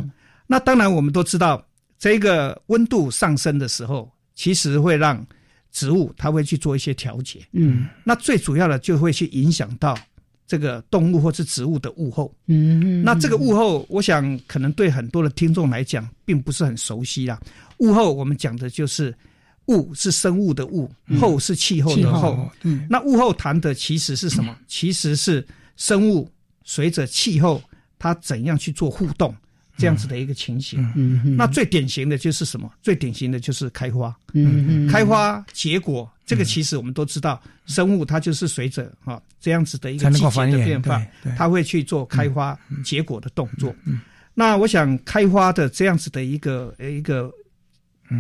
[0.47, 1.65] 那当然我们都知道，
[1.99, 5.25] 这个温度上升的时候，其实会让
[5.73, 7.41] 植物它会去做一些调节。
[7.53, 7.87] 嗯。
[8.05, 9.99] 那最主要的就会去影响到。
[10.51, 17.41] 这个动物或是植物的物候，嗯，那这个物候，我想可能对很多的听众来讲，并不是很熟悉啦。
[17.79, 19.15] 物候我们讲的就是
[19.67, 22.51] 物是生物的物，候是气候的候。
[22.63, 24.53] 嗯，那物候谈的其实是什么？
[24.67, 26.29] 其实是生物
[26.65, 27.63] 随着气候
[27.97, 29.33] 它怎样去做互动。
[29.79, 32.71] 这样子的一个情形，嗯那最典型的就是什么？
[32.83, 41.05] 最典型的就是开花，嗯开花结果，这个其实我们都知道，生物它就是随着哈这样子的一个季节的变化，
[41.37, 43.75] 它会去做开花结果的动作。
[44.33, 47.33] 那我想开花的这样子的一个一个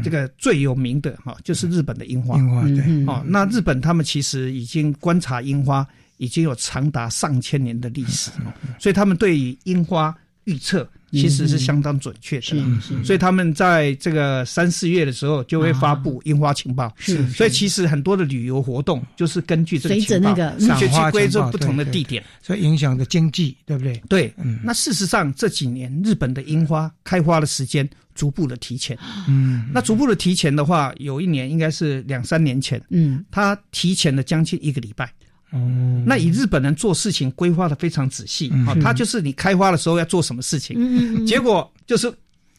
[0.03, 2.37] 这个最有名的哈，就是日本的樱花。
[2.37, 8.33] 樱花对，哦，那日本他们其实已经观察樱花已经有长达上千年的历史，
[8.81, 10.12] 所以他们对于樱花
[10.44, 10.88] 预测。
[11.12, 16.92] 其实是相当准确的，所以他们在这个三四月的时候就会发布樱花情报。
[16.99, 24.01] 是，所以其实很多的旅游活动就是根据这个情报，就去归这不同的地点，所以影响的经济，对不对？
[24.09, 24.61] 对，嗯。
[24.62, 28.96] 那事实上这几年日本的樱花开花的时间逐步的提前。
[29.27, 35.12] 嗯，那逐步的提前的话，有一年应该是两三年前，嗯，它提前了将近一个礼拜。
[35.52, 35.58] 哦，
[36.06, 42.12] 那以日本人做事情规划的非常仔细啊，他就是你开花的时候要做什么事情，结果就是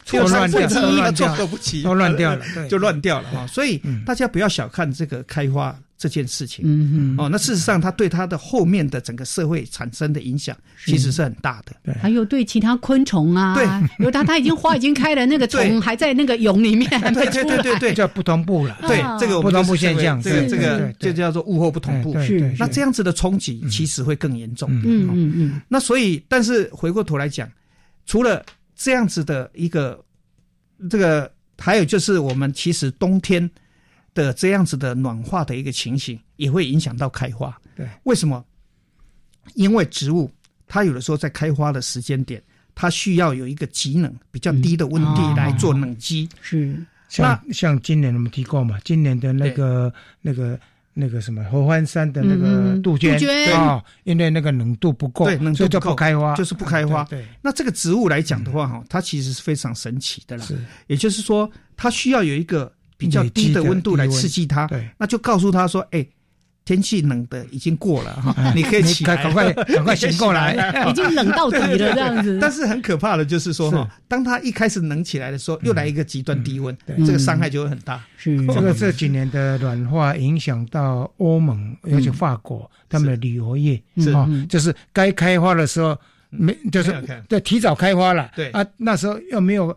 [0.04, 3.46] 错乱掉，做不齐，都乱掉了，就乱掉了哈。
[3.46, 5.76] 所以大家不要小看这个开花。
[5.98, 11.76] 这件事情，嗯嗯，哦，那事实上，它对它的后面的整个社会产生的影响，其实是很大的。
[11.84, 13.64] 对，还有对其他昆虫啊，对，
[14.00, 18.76] 因为它它已经花已经开了，那个虫还在那个蛹里面，对对对对对，叫不同步了。
[18.88, 22.20] 对，这个不同步现象，这个这个就叫做物候不同步。
[22.20, 24.68] 是，那这样子的冲击其实会更严重。
[24.72, 25.60] 嗯嗯嗯。
[25.68, 27.48] 那所以，但是回过头来讲，
[28.06, 28.44] 除了
[28.82, 30.04] 这样子的一个，
[30.90, 33.50] 这个还有就是我们其实冬天。
[34.14, 37.58] 的这样子的暖化的一个情形，也会影响到开花。
[37.74, 38.44] 对，为什么？
[39.54, 40.30] 因为植物
[40.68, 42.42] 它有的时候在开花的时间点，
[42.74, 46.28] 它需要有一个极冷、比较低的温度来做冷积。
[46.42, 46.76] 是，
[47.08, 50.60] 像像今年我们提过嘛，今年的那个那个
[50.94, 53.16] 那个什么合欢山的那个杜鹃
[53.52, 57.04] 啊，因为那个冷度不够，对，冷度不够，开花就是不开花。
[57.04, 60.44] 对，那这个植物来讲的话，哈，它其实是非常神奇的啦。
[60.44, 62.72] 是，也就是说，它需要有一个。
[62.98, 66.06] 比较低的温度来刺激它，那就告诉它说：“哎，
[66.64, 72.38] 天气冷的已经过了哈，你可以起来，赶快 赶快醒过来，已经冷到底了这样子。
[72.40, 78.00] 但是很可怕的就是说哈，当它一开始冷起来的时候，又来一个极端低温，这个伤害就会很大。
[78.16, 78.36] 是。
[78.46, 84.12] 这个这几年的暖化影响到欧盟，尤其法国他们的旅游业是。
[84.14, 85.98] 哈，就是该开花的时候
[86.30, 86.94] 没，就是
[87.28, 88.50] 对提早开花了，对。
[88.50, 89.76] 啊，那时候又没有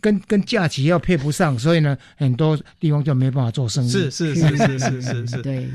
[0.00, 3.90] 跟跟假期要配不上，所以呢，很多地方就没办法做生意。
[3.90, 5.26] 是是是是是是。
[5.26, 5.68] 是， 对。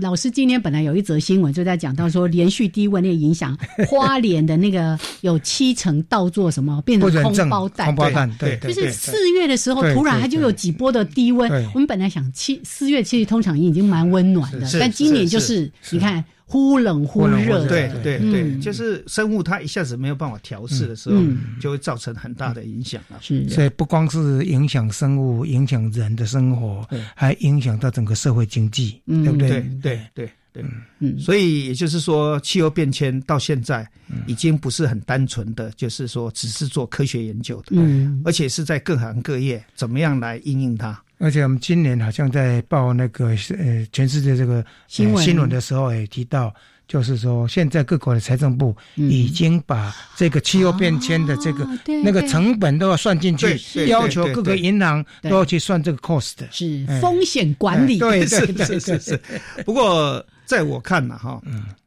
[0.00, 3.56] 老师今天本来有一则新闻，就在讲到说连续低温那影响
[3.88, 11.50] 花莲的那个有七成稻作什么变成空包蛋，空包蛋对，就是四月的时候突然它就有几波的低温。
[11.74, 16.24] 我们本来想七四月其实通常已经蛮温暖的，但今年就是你看。
[16.50, 21.22] 忽冷忽热，对对对，就是生物它一下子没有办法调试的时候，
[21.60, 23.18] 就会造成很大的影响了。
[23.20, 29.50] 是，所以不光是影响生物，影响人的生活，还影响到整个社会经济，对不对？
[29.50, 30.64] 对对对对，
[31.00, 33.86] 嗯，所以也就是说，气候变迁到现在
[34.26, 40.98] 已经不是很单纯的，就是说只是做科学研究的，嗯，而且是在各行各业怎么样来应用它。
[41.18, 43.26] 而且我们今年好像在报那个
[43.58, 45.24] 呃全世界这个新闻。
[45.24, 46.54] 新闻的时候也提到，
[46.86, 51.68] 就是说现在各国的财政部已经把这个气候变迁的这个
[52.04, 53.58] 那个成本都要算进去，
[53.88, 57.98] 要求各个银行都要去算这个 cost，是风险管理。
[57.98, 59.20] 对对对是是。
[59.66, 61.42] 不过在我看呢哈，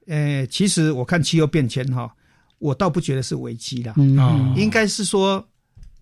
[0.07, 2.11] 呃，其实我看气候变迁哈，
[2.59, 3.95] 我倒不觉得是危机了，
[4.57, 5.43] 应该是说。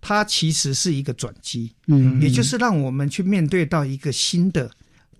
[0.00, 4.70] 它其实是一个转机，嗯，也就是让我们去面对到一个新的，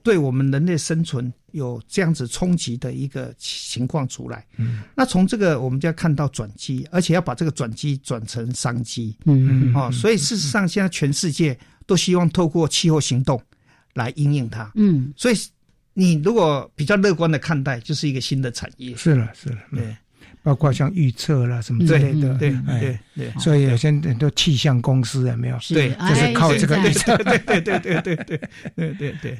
[0.02, 4.46] 对我们人类生存有这样子冲击的一个情况出来。
[4.56, 9.14] 嗯，那从这个我们就要看到转机，而且要把这个转机转成商机。
[9.26, 13.40] 嗯嗯，哦，所以事实上现在全世界都希望透过气候行动
[13.94, 14.70] 来应应它。
[14.76, 15.34] 嗯，所以
[15.92, 18.96] 你如果比较乐观的看待，就是一个新的产业。
[18.96, 19.96] 是了，是了，对。
[20.42, 25.58] 包括像预测啦什么之类的，对对对，所以有些很多气象公司有没有？
[25.68, 28.40] 对，就是靠这个预测， 对对对对对对
[28.76, 29.38] 对对对。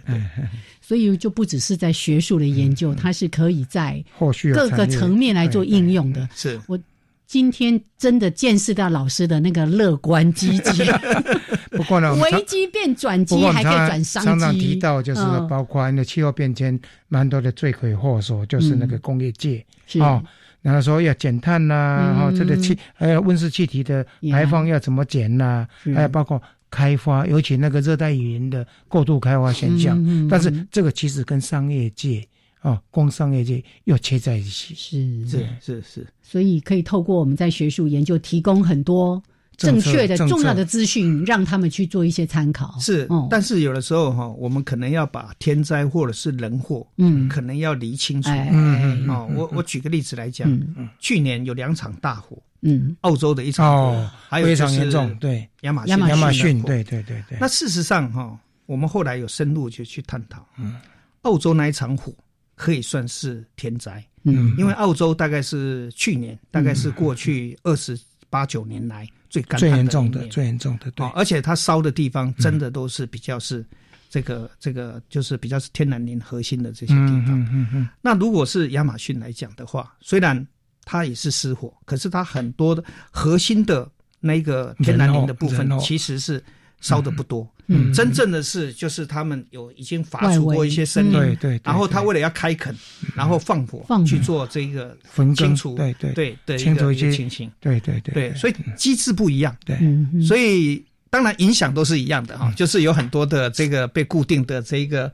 [0.80, 6.28] 所以就不只是在学术的研究，它是可以在后续各个层面来做应用的。
[6.34, 6.78] 是我
[7.26, 10.84] 今天真的见识到老师的那个乐观积极。
[11.70, 14.28] 不过呢，危机变转机，还可以转商机。
[14.28, 16.78] 常常提到就是包括那气候变迁，
[17.08, 19.64] 蛮多的罪魁祸首就是那个工业界
[20.00, 20.20] 啊。
[20.62, 25.66] 然后说要减碳呐，然后这个气还有温室气体的排放要怎么减呐？
[25.94, 26.40] 还有包括
[26.70, 30.28] 开发，尤其那个热带雨林的过度开发现象。
[30.28, 32.26] 但是这个其实跟商业界
[32.60, 34.74] 啊，工商业界又切在一起。
[34.74, 39.22] 是是是是，所以可以透过我们在学术研究提供很多。
[39.60, 42.74] 正确的、重要的资讯，让他们去做一些参考。
[42.80, 48.30] 是，但是有的时候哈，我们可能要把天灾或者是人祸，嗯，可能要理清楚。
[48.30, 50.50] 嗯嗯哦，我我举个例子来讲，
[50.98, 57.36] 去年有两场大火，嗯，澳洲的一场哦，还有非常严重，对，亚马逊亚马逊，对对对对。
[57.38, 58.34] 那事实上哈，
[58.64, 60.76] 我们后来有深入就去探讨，嗯，
[61.22, 62.10] 澳洲那一场火
[62.54, 67.98] 可以算是天灾，嗯，因为澳洲大概是去年，大概是过去二十
[68.30, 69.06] 八九年来。
[69.28, 73.64] 最干最严重的，最严重的，对，而且它烧的地方真的都是比较是
[74.08, 77.26] 这个这个，就是比较是天然林核心的这些地方。
[77.26, 77.88] 嗯嗯嗯。
[78.00, 80.44] 那如果是亚马逊来讲的话，虽然
[80.84, 86.42] 它也是失火，可是它很多的核心的那个天然林的部分其实是。
[86.80, 92.74] 烧的不多，嗯，真正的是就是他们有已经伐出过一些森林，对对，然后他为了要开垦，
[93.14, 94.96] 然后放火去做这个
[95.36, 99.78] 清除，对对对对，清除一些情形，对对对对，所以机制不一样，对，
[100.26, 105.12] 所以当然影响都是一样的哈，就是有很多的这个被固定的这个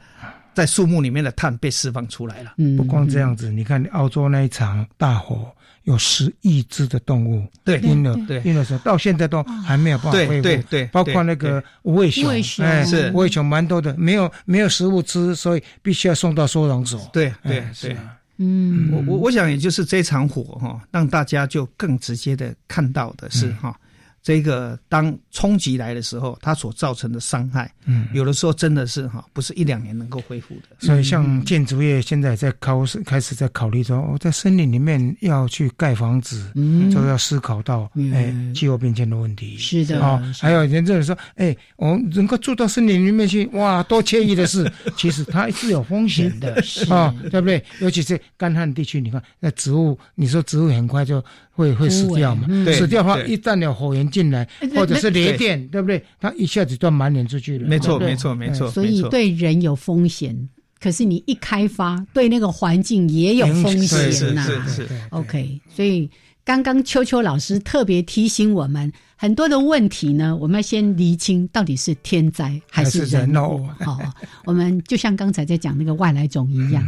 [0.55, 5.53] 在树木里面的碳被释放出来了，不光这样子，你看澳洲那一场大火。
[5.87, 13.11] 有十亿只的动物，对，婴儿，对，婴儿时候到现在都还没有办法恢复，对对，包括那个无尾熊，哎，是。
[13.13, 17.01] 无尾熊蛮多的，没有没有食物吃，所以必须要送到收容所。
[17.13, 17.97] 对对对，
[18.39, 23.79] 嗯，我我我想也就是这场火哈，让大家就更直接的看到的是哈。
[24.27, 30.75] 这个当冲击来的时候，它所造成的伤害，嗯，有的时候真的是哈，不是一两年能够恢复的。
[30.81, 39.57] 所以，像建筑业现在在考试开始在考虑说，我在森林里面要去盖房子，嗯，就要思考到哎气候变迁的问题。
[39.59, 44.69] 是的啊，还有人这里说，哎，我们能够住到森林里面去，哇，多惬意的事。
[44.99, 46.61] 其实它是有风险的
[46.91, 47.65] 啊，对不对？
[47.81, 51.25] 尤其是干旱地区，你看那植物，你说植物很快就。
[51.57, 52.47] 会会死掉嘛？
[52.73, 56.05] 死掉的话，一旦有火源进来，或者是雷电，对不对？
[56.21, 57.67] 它一下子就蔓延出去了。
[57.67, 58.71] 没错，没错，没错。
[58.71, 60.49] 所以对人有风险。
[60.79, 64.45] 可是你一开发，对那个环境也有风险呐。
[64.45, 64.89] 是是是。
[65.09, 66.09] OK，所以
[66.45, 73.67] 刚刚秋秋老师特别提醒我们，很多的问题呢，我们要先厘清到底是天灾还是人祸。
[73.81, 73.99] 好，
[74.45, 76.85] 我们就像刚才在讲那个外来种一样，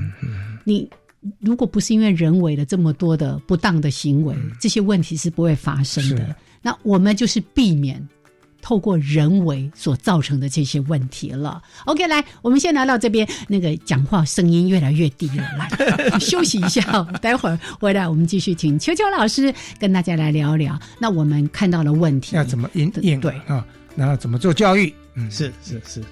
[0.65, 0.89] 你
[1.41, 6.35] 如果不是因为人为的这么多的不当的行为，这些问题是不会发生的。
[6.63, 8.07] 那我们就是避免。
[8.61, 11.63] 透过人为所造成的这些问题了。
[11.87, 16.83] OK，来，我们先来到这边，那个讲话声音越来越低了，来 休息一下，
[17.23, 20.77] 待会儿回来我们继续请秋秋老师跟大家来聊聊。
[20.99, 23.65] 那我们看到了问题要怎么应应对啊？
[23.95, 24.93] 然后怎么做教育？
[25.15, 26.01] 嗯，是是是。
[26.01, 26.07] 大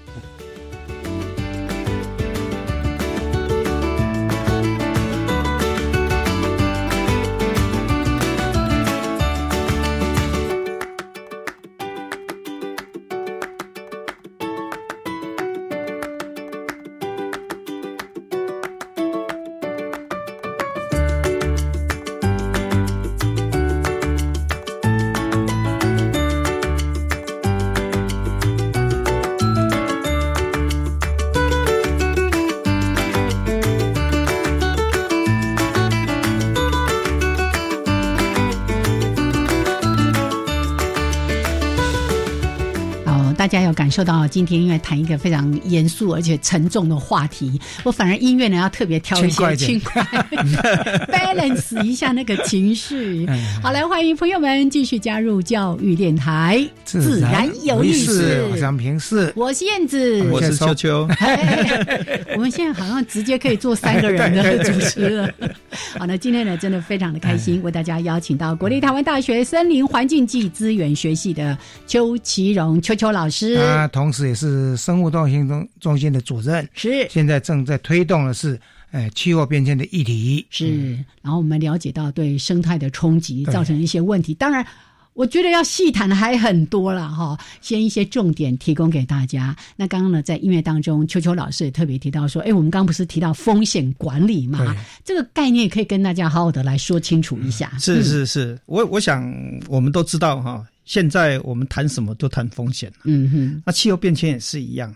[43.77, 50.03] 家要感受到今天因为谈一个非常严肃而且沉重的话题，我反而音乐呢要特别挑一些轻快，
[51.07, 53.25] balance 一下那个情绪。
[53.63, 58.45] 好，来欢迎朋友们继续加入教育电台，自然有意思。
[58.51, 61.07] 我是平视，我是燕子，我是秋秋。
[62.35, 65.29] 我们现在好像直接可以做三个人的 主持了。
[65.97, 71.57] 好，那今天呢真的非常的开心，为大家邀请到国立台湾大学森林环境暨资源学系的
[71.87, 73.57] 邱其荣秋秋老师。
[73.77, 78.59] 他同时也是生物多样性中中心的主任，是现在正在推动的是，
[78.91, 80.45] 呃，气候变迁的议题。
[80.49, 84.65] 是，然后我们了解到对生态的冲击造成一些问题，当然，
[85.13, 87.37] 我觉得要细谈的还很多了哈。
[87.59, 89.55] 先一些重点提供给大家。
[89.75, 94.75] 那刚刚呢，在音乐当中，秋秋老师也特别提到说，哎，我们刚刚不是提到风险管理嘛？
[95.03, 97.71] 这个概念可以跟大家好好的来说清楚一下。
[97.79, 99.29] 是是是，我我想
[99.67, 100.65] 我们都知道哈。
[100.87, 104.95] 现在我们谈什么都谈风险嗯哼，那气候变迁也是一样，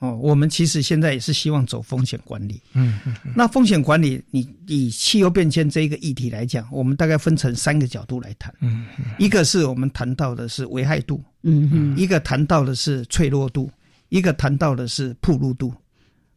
[0.00, 8.84] 哦，我们其实现在也是希望走风险管理，嗯哼，那风险管理，你以气候变迁这一个议题来讲，我们大概分成三个角度来谈，嗯，
[9.18, 13.70] 一个是我们谈到的是危害度，嗯哼，一个谈到的是脆弱度，
[14.10, 15.72] 一个谈到的是铺路度，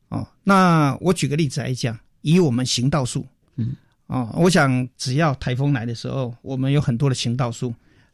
[0.08, 3.28] 哦，那我举个例子来讲，以我们行道树，
[3.58, 3.76] 嗯，
[4.08, 7.74] 哦，我想只要台风来的时候，我们有很多的行道树。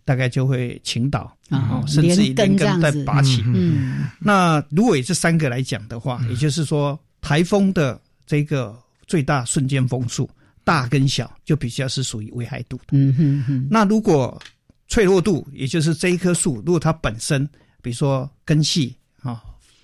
[0.10, 3.44] 大概就会倾倒啊，甚至于连根再拔起。
[3.46, 10.28] 嗯，那如果以这三个来讲的话，也就是说，台风的这个最大瞬间风速，
[10.64, 12.86] 大跟小就比较是属于危害度的。
[12.94, 13.68] 嗯哼哼。
[13.70, 14.42] 那如果
[14.88, 17.48] 脆弱度，也就是这一棵树，如果它本身，
[17.80, 19.40] 比如说根系啊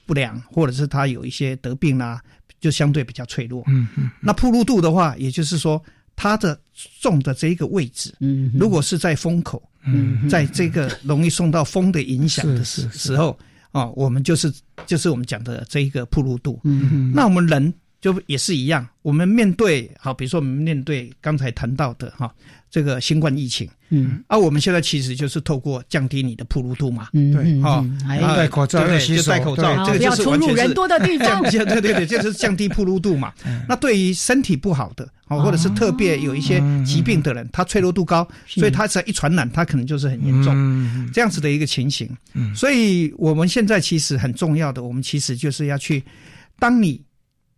[0.07, 2.19] 不良，或者是它有一些得病啦，
[2.59, 3.63] 就相对比较脆弱。
[3.67, 4.09] 嗯嗯。
[4.19, 5.79] 那铺路度的话，也就是说，
[6.15, 6.59] 它的
[6.99, 9.61] 种的这一个位置，嗯，如果是在风口。
[9.85, 13.37] 嗯，在这个容易受到风的影响的时时候
[13.71, 14.51] 啊，我们就是
[14.85, 16.59] 就是我们讲的这一个铺路度。
[16.63, 17.73] 嗯，那我们人
[18.05, 22.31] 就也是一样，我们面对好，比如说我们面对刚才谈到的哈
[22.69, 27.83] 这个新冠疫情，嗯，啊，我们现在其实就是透过降低你的铺路度嘛，嗯，对，哈，
[28.35, 33.33] 戴口罩，对，就戴口罩，这个就是出入人多的地方，对 对对，就是降低铺路度嘛。
[33.67, 35.09] 那对于身体不好的。
[35.27, 40.53] 哦，或者是特别有一些疾病的人，他脆弱度高，所以他只要一传染，他可能就是很严重，
[41.11, 42.07] 这样子的一个情形。
[42.55, 46.03] 所以我们现在其实很重要的，我们其实就是要去，
[46.59, 47.01] 当你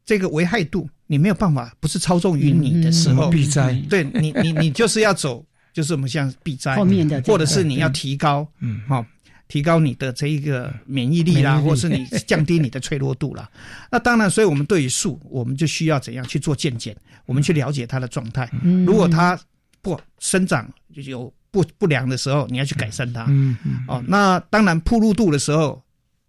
[0.08, 9.06] 这个危害度你没有办法不是操纵于你的时候，避灾，对你你你就是要走，就是我们像避灾后面的，或者是你要提高，嗯，好。
[9.50, 13.50] 提高你的这一个免疫力啦，或是你降低你的脆弱度啦。
[13.90, 16.94] 那当然，所以我们对于树，我们就需要怎样去做健检？
[17.26, 18.52] 我们去了解它的状态。
[18.86, 19.40] 如果它
[19.82, 23.24] 不生长有不不良的时候，你要去改善它。
[23.30, 23.86] 嗯嗯。
[23.88, 25.82] 哦，那当然，铺路度的时候，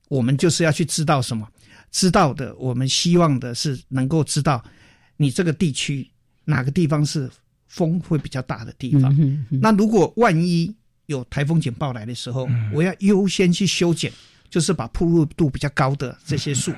[0.09, 1.45] 我们就是要去知道什么？
[1.91, 4.63] 知道的，我们希望的是能够知道
[5.17, 6.09] 你这个地区
[6.45, 7.31] 哪个地方是
[7.67, 9.15] 风会比较大的地方。
[9.49, 10.75] 那如果万一。
[11.09, 14.13] 有台风警报来的时候，我要优先去修剪，
[14.51, 16.71] 就是把铺路度比较高的这些树，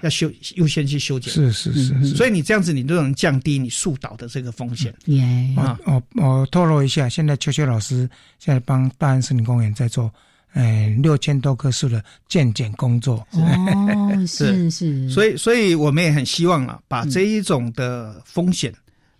[0.00, 1.32] 要修优先去修剪。
[1.32, 4.92] 是是是，所以你这样子，你都能降低你树倒的这个风险。
[5.86, 8.10] 我我透露一下，现在秋秋老师
[8.40, 10.12] 现在帮大安森林公园在做
[10.56, 13.26] 哎六千多棵树的健检工作。
[13.32, 18.72] 哦， 是是，所以所以我们也很希望啊，把这一种的风险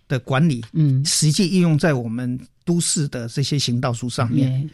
[0.07, 4.69] 的管理，嗯，实际应用在我们都市的这些行道树上面。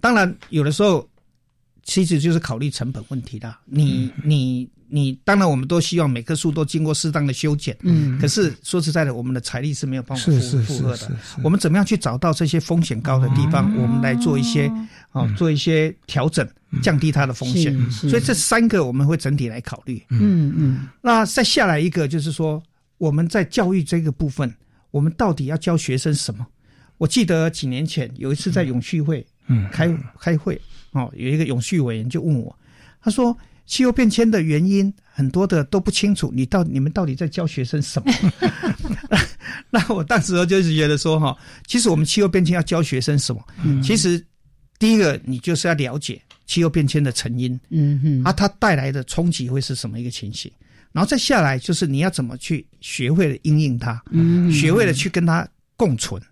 [0.00, 1.06] 当然，有的时候
[1.86, 3.58] 其实就是考虑成本问题啦。
[3.64, 4.68] 你你。
[4.88, 7.76] 你当然，我们都希望每棵树都经过适当的修剪。
[7.80, 11.10] 嗯，可是说实在的，我们的财力是没有办法负负荷的。
[11.42, 14.70] 我们怎么样去找到这些风险高的地方，我们来做一些
[15.10, 16.48] 啊，做一些调整，
[16.84, 17.76] 降低它的风险。
[17.90, 20.00] 所以这三个我们会整体来考虑。
[20.08, 20.86] 嗯嗯。
[21.02, 22.62] 那再下来一个就是说，
[22.96, 24.54] 我们在教育这个部分，
[24.92, 26.46] 我们到底要教学生什么？
[26.96, 30.60] 我记得几年前有一次在永续会，嗯，开开会
[30.96, 32.58] 哦，有一个永续委员就问我，
[33.00, 33.36] 他说。
[33.68, 38.12] 气候变迁的原因很多的都不清楚，你到你们到底在教学生什么？
[39.70, 41.36] 那我当时就是觉得说哈，
[41.66, 43.44] 其实我们气候变迁要教学生什么？
[43.82, 44.24] 其实
[44.78, 50.48] 第一个你就是要了解气候变迁的成因，嗯哼，啊，它带来的冲击会是什么一个情形？
[50.92, 55.44] 然后再下来就是你要怎么去学会了应应它，嗯，学会了去跟它
[55.76, 56.22] 共存，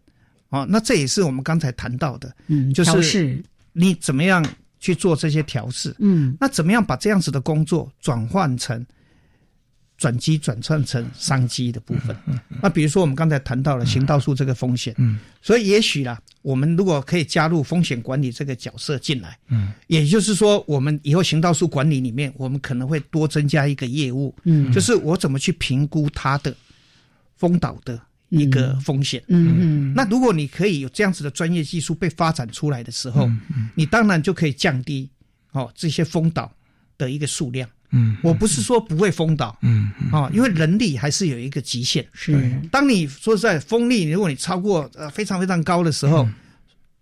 [0.50, 3.42] 哦，那这也是我们刚才谈到的，嗯，就是
[3.74, 4.42] 你怎么样？
[4.80, 8.84] 去做这些调试，嗯，那怎么样把这样子的工作转换成
[9.96, 12.14] 转机，转换成商机的部分？
[12.60, 26.54] 那比如说我们刚才谈到了行道树这个风险，嗯，所以也许啦，我们如果可以加入风险管理这个角色进来，嗯，也就是说，我们以后行道树管理里面，我们可能会多增加一个业务，嗯，就是我怎么去评估它的
[27.36, 27.98] 风导的。
[28.30, 33.30] 一个风险，嗯嗯，那如果你可以有这样子的专业技术被发展出来的时候，
[33.74, 35.08] 你当然就可以降低
[35.52, 36.52] 哦这些风岛
[36.98, 37.68] 的一个数量。
[37.90, 42.04] 嗯，我不是说不会封岛，嗯哦，因为人力还是有一个极限。
[42.12, 46.28] 是，当你说在风力，如果你超过呃非常非常高的时候，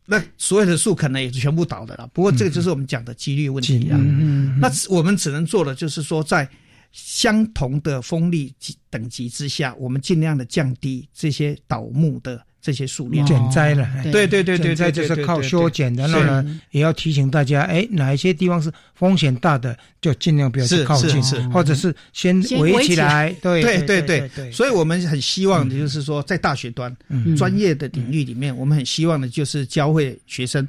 [0.05, 2.07] 那所有的树可能也是全部倒的了。
[2.13, 3.97] 不过这个就是我们讲的几率问题啊。
[3.99, 6.47] 嗯嗯，那我们只能做的就是说在。
[6.93, 8.55] 相同的风力
[8.91, 13.89] 等级之下，我们尽量的降低这些倒木的这些数量，减灾了。
[14.05, 14.27] 对。
[14.27, 16.07] 对对对，灾就是靠修剪的。
[16.07, 23.35] 然呢，也要提醒大家，哎，哪一些地方是风险大的，就尽量不要去靠近，或者是先围起来。
[23.41, 26.95] 对对对对，所以我们很希望的就是说，在大学端
[27.37, 30.69] 专业的领域里面，我们很希望的就是教会学生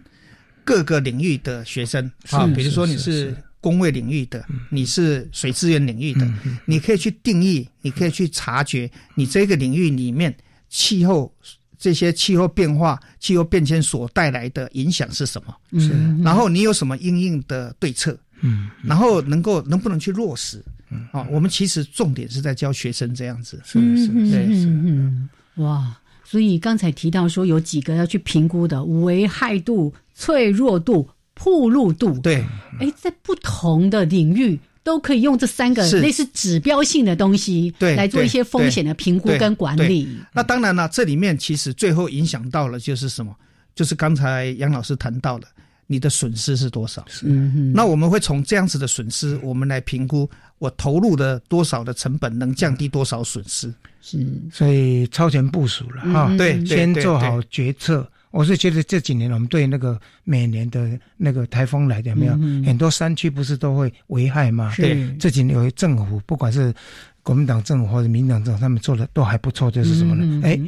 [0.63, 2.09] 各个领域的学生。
[2.29, 3.35] 啊，比如说你是。
[3.63, 6.29] 工位领域的，你是水资源领域的，
[6.65, 10.35] 你可以去定义，你可以去察觉你这个领域里面
[10.67, 11.33] 气候
[11.79, 15.55] 这些气候变化、气候变迁所带来的影响是什么？
[15.71, 18.19] 嗯，然后你有什么应应的对策？
[18.41, 20.61] 嗯，然后能够能不能去落实？
[20.89, 24.07] 嗯，啊，我们其实重点是在教学生这样子，是不是？
[24.29, 31.07] 对，嗯，哇，所以刚才提到说有几个要去评估的危害度、脆弱度。
[31.35, 32.43] 铺路度对，
[32.79, 40.07] 哎，在不同的领域都可以用这三个类似指标性的东西，对，来做一些风险的评估跟管理。
[40.33, 43.35] 那当然了，这里面其实最后影响到了就是什么？
[43.75, 45.47] 就是刚才杨老师谈到的，
[45.87, 47.03] 你的损失是多少？
[47.23, 50.29] 嗯那我们会从这样子的损失，我们来评估
[50.59, 53.73] 我投入的多少的成本能降低多少损失。
[53.99, 56.35] 是，所以超前部署了哈。
[56.37, 58.07] 对，先做好决策。
[58.33, 62.33] 我是觉得这几年我们对那个每年的那个台风来的没有
[62.65, 64.73] 很多山区不是都会危害吗？
[64.75, 66.73] 对，这几年有政府不管是
[67.21, 69.69] 国民党政府或者民党政府，他们做的都还不错。
[69.69, 70.41] 就是什么呢？
[70.43, 70.59] 哎，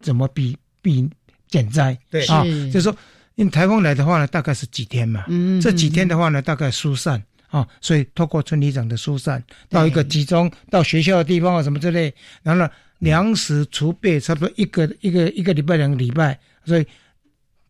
[0.00, 1.08] 怎么避避
[1.48, 1.98] 减灾？
[2.10, 2.94] 对啊，就是说，
[3.36, 5.24] 因为台风来的话呢，大概是几天嘛？
[5.28, 16.38] 嗯，这几天的话呢，大概疏散啊，所以透过村里长的疏散到一个集中到学校的地方啊什么之类，然后呢，粮食储备差不多一个一个一个礼拜两个礼拜。
[16.68, 16.86] 所以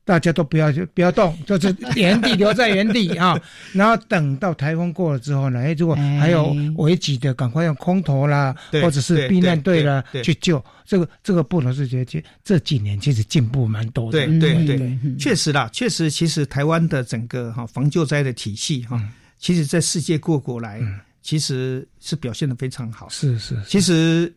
[0.05, 3.39] 大家都不要不要动， 就是原地留在原地啊。
[3.73, 10.65] 然后等到台风过了之后呢，哎，如果还有危急的，赶快用空投啦，或者是避难队啦去救。
[10.87, 14.27] 这个这个不能是觉得这几年其实进步蛮多的。
[14.27, 18.99] 对对对，确实啦，确实，其实台湾的整个哈防救灾的体系哈，
[19.39, 20.81] 其实在世界各国来，
[21.21, 23.09] 其实是表现的非常好。
[23.11, 24.35] 是是，其实。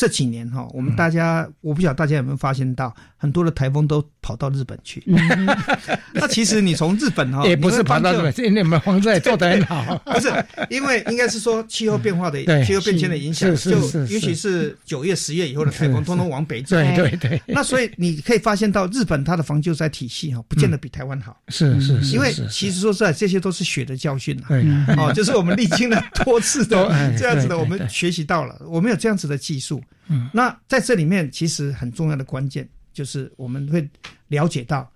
[0.00, 5.02] 这几年哈，我们大家我不晓得大家有没有发现到，很多的台风都跑到日本去。
[6.12, 9.96] 那其实你从日本哈， 也不是跑到日本，是因为我们防灾做得很好。
[10.06, 10.28] 不是，
[10.68, 16.76] 因为应该是说气候变化的气候变迁的影响，就尤其是九月、十月以后的台风，通通往北走。
[16.76, 17.42] 对对对。
[17.46, 21.40] 那所以你可以发现到，日本它的防救灾体系哈，不见得比台湾好。
[21.48, 22.14] 是是是。
[22.14, 24.48] 因为其实说实在，这些都是血的教训啊。
[24.96, 26.86] 哦，就是我们历经了多次的
[27.18, 29.82] 这样子的，我们学习到了，我们有这样子的技术。
[30.08, 33.88] 嗯，那在这里面其实很重要的关键就是我们会
[34.28, 34.90] 了解到，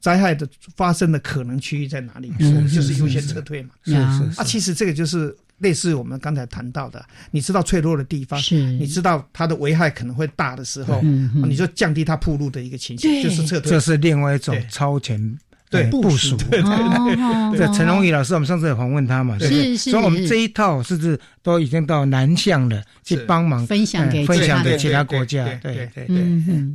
[0.00, 2.32] 灾害的发生的可能区域在哪里，
[2.68, 3.70] 就是优先撤退嘛。
[3.84, 13.70] 是是啊，其实这个就是类似我们刚才谈到的，你知道脆弱的地方，是你知道它的危害可能会大的时候，你就降低它铺路的一个情形，就是撤退。
[13.70, 15.38] 这是另外一种超前。
[15.74, 19.38] 对部署，对对对，这陈荣宇老师，我们上次也访问他嘛？
[19.38, 25.44] 是是，所以我们这一套是不是都已经到南向了，去帮忙分享给分享给其他国家？
[25.62, 26.24] 对对对。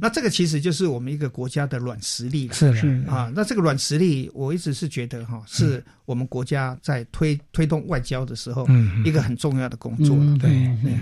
[0.02, 2.54] 那这个其实就是我们一个国家的软实力了。
[2.54, 8.68] 是是啊，那这个软实力，我一直是觉得哈，是我们国家在推推动外交的时候，
[9.06, 10.18] 一个很重要的工作。
[10.40, 10.50] 对
[10.84, 10.94] 对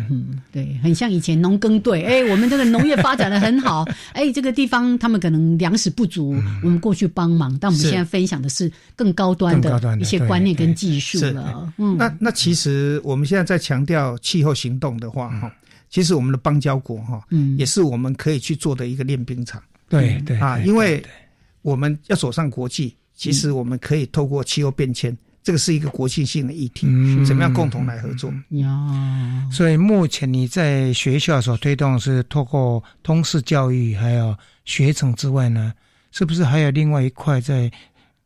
[0.51, 7.86] 对，很像以前农耕队，哎，我们这个农业发展的很好， 哎，这个地方他们可能粮食不足，我们过去帮忙，但我们。
[7.89, 11.73] 现在分享的是更高端的一些观念跟技术了。
[11.77, 15.51] 嗯，那那其实我们现在在强调气候行动的话，哈，
[15.89, 19.61] 其实我们的邦交国哈，嗯，也是我们可以去做的一个练兵场。
[19.89, 21.03] 对对啊，因为
[21.61, 26.87] 我们要走上国际，其实我们可以透过气候变迁，这个是一个国际性的议题，
[27.25, 28.29] 怎么样共同来合作？
[28.49, 34.35] 呀，所以目前你在学校所推动是透过通识教育还有
[34.65, 35.73] 学程之外呢？
[36.17, 37.71] 是不是还有另外一块在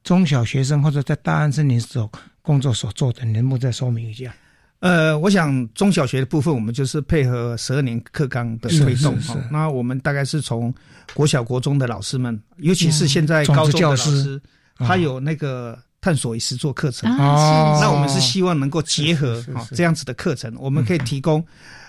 [0.01, 2.09] 中小学生或者在大安森林所
[2.41, 3.25] 工作所做的？
[3.25, 4.33] 能不能再说明一下？
[4.79, 9.37] 呃，我想中小学的部分，我们就是配合十二年课纲的推动哈。
[9.51, 10.73] 那我们大概是从
[11.13, 14.41] 国小、国中的老师们，尤其是现在高中的老师，
[14.77, 17.13] 他有那个探索与实作课程。
[17.17, 21.45] 那我们是希望能够结合啊这样子的课程，我们可以提供。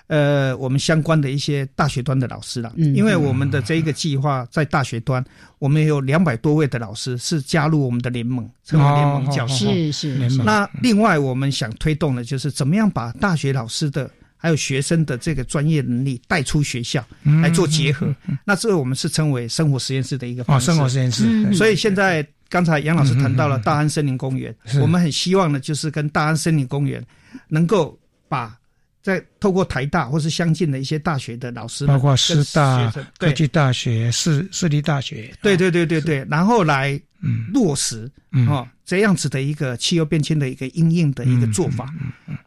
[0.09, 5.25] 呃，我们相关的一些大学端的老师了，因为我们的这一个计划在大学端，
[5.59, 9.91] 我们有两百多位的老师是加入我们的联盟，成为联盟教师。
[9.91, 10.43] 是是。
[10.43, 17.03] 那另外我们想推动的就是怎么样把大学老师的还有学生的这个专业能力带出学校
[17.41, 18.15] 来做结合。
[18.45, 20.67] 那这个我们是称为生活实验室的一个方式。
[20.67, 21.55] 生活实验室。
[21.55, 27.03] 所以现在刚才杨老师谈到了大安森林公园，我们很希望呢，就是跟大安森林公园
[27.49, 27.99] 能够
[28.29, 28.55] 把。
[29.03, 37.01] 在透过台大或是相近的一些大学的老师，包括师大、科技大学、市市立大学，对对对对对，然后来
[37.53, 38.11] 落实
[38.49, 41.93] 哦这样子的一个气候变迁的一个应用的一个做法，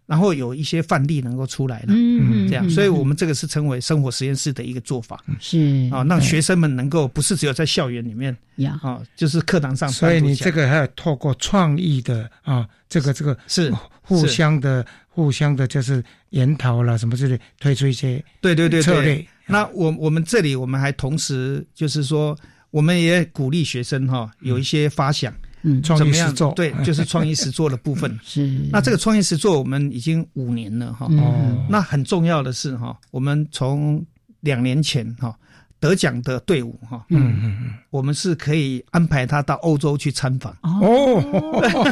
[0.06, 5.90] 然后有一些范例能够出来了，嗯这样，所以我们这个是称为生活实验室的一个做法，是。
[5.92, 8.36] 啊，让学生们能够不是只有在校园里面
[8.82, 14.86] 啊，就是课堂上，所以你这个还要透过创意的啊，这个这个是互相的。
[15.16, 18.82] 互相的，就是研讨了什么之类，推出一些对对对。
[18.82, 19.26] 策略。
[19.46, 22.38] 那我我们这里，我们还同时就是说，
[22.70, 25.34] 我们也鼓励学生哈，有一些发想，
[25.66, 28.18] 嗯，创意实作，对，就是创意实作的部分。
[28.24, 28.48] 是。
[28.72, 31.08] 那这个创意实作，我们已经五年了哈。
[31.10, 31.66] 哦。
[31.70, 34.06] 那很重要的是哈，我们从
[34.42, 35.36] 两年前哈。
[35.78, 41.22] 得奖的队伍哈，嗯嗯嗯，我们是可以安排他到欧洲去参访哦，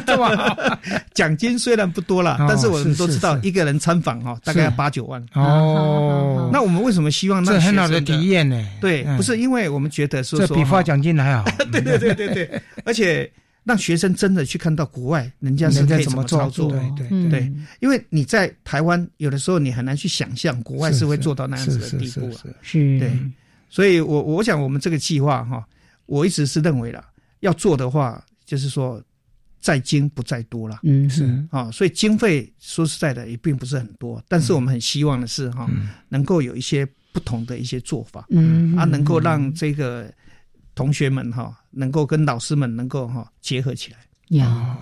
[0.07, 0.79] 对吧？
[1.13, 6.49] 奖金虽然不多了，但是我们都知道一个人参访哈，大概要八九万哦。
[6.51, 8.65] 那我们为什么希望那很好的体验呢？
[8.81, 13.29] 对，不是因为我们觉得说这比发奖金还好，对对对对对，而且
[13.63, 23.11] 让学生真的去看到国外人家是可以怎么操作，对对对，因为你在台湾有的时候你很难去想象国外是会做到那样子的地步，是，对。
[23.69, 25.67] 所以，我我想，我们这个计划哈，
[26.05, 27.03] 我一直是认为了，
[27.39, 29.01] 要做的话，就是说，
[29.59, 30.81] 在精不在多了。
[30.83, 31.43] 嗯，是。
[31.49, 35.67] 啊，所以经费说实在的也并不是很多，但是我们很希望的是哈，
[36.07, 40.13] 能够有一些不同的一些做法，嗯，啊，能够让这个
[40.75, 43.97] 同学们哈，能够跟老师们能够哈结合起来。
[44.37, 44.77] 呀。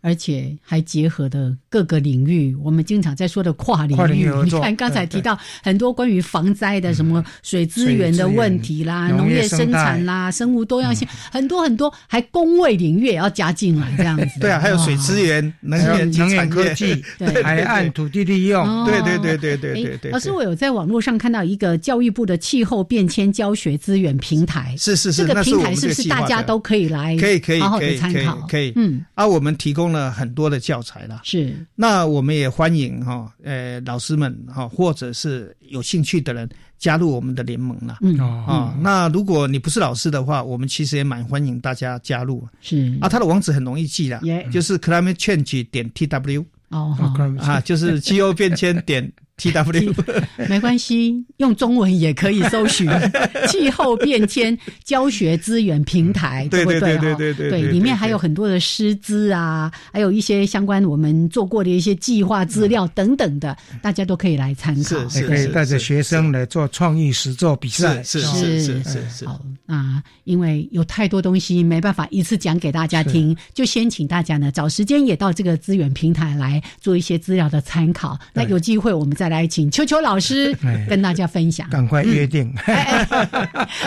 [0.00, 4.30] 而且还结合的各个领域，我们经常在说的跨领域。
[4.44, 14.38] 你看刚才提到很多关于防灾的，什么水资源的问题啦，农业生产啦，生物多样性，很多很多，还工位领域也要加进来这样子。
[14.38, 17.02] 对啊，还有水资源、能源、能源科技、
[17.42, 18.84] 海岸土地利用。
[18.84, 20.10] 对对对对对对对。
[20.12, 24.74] 老师，我有在网络上看到一个教育部的气候变迁教学资源平台。
[24.78, 27.16] 是是是，这个平台是不是大家都可以来？
[27.16, 28.36] 可以可以好好的参考。
[28.48, 29.86] 可以嗯，啊，我们提供。
[29.90, 31.54] 了很多的教材了，是。
[31.74, 37.98] 那我们也欢迎哈，呃，老师们哈，或者是有兴趣的人加入我们的联盟了。
[38.00, 42.46] 嗯啊，那如果你不是老师的话，我们其实也蛮欢迎大家加入。
[42.60, 44.20] 是啊，他的网址很容易记啦，
[44.50, 46.96] 就是 climate change 点 tw 哦，
[47.40, 49.12] 啊，就是气候变迁点。
[49.36, 49.92] T W，
[50.48, 52.88] 没关系，用中文也可以搜寻
[53.48, 56.80] 气候变迁教学资源平台，对不对？
[56.80, 69.26] 对对对对对，里面还有很多的师资啊，还有一些相关我们做过的一些计划资料等等的，大家都可以来参考，也可以带着学生来做创意实作比赛，是是是是是。
[69.26, 78.18] 好，那因为有太多东西没办法一次讲给大家听，就先请大家呢找时间也到这个资源平台来做一些资料的参考。
[78.32, 79.25] 那有机会我们再。
[79.26, 80.56] 再来，请秋秋老师
[80.88, 81.68] 跟大家分享。
[81.68, 82.54] 赶快约定。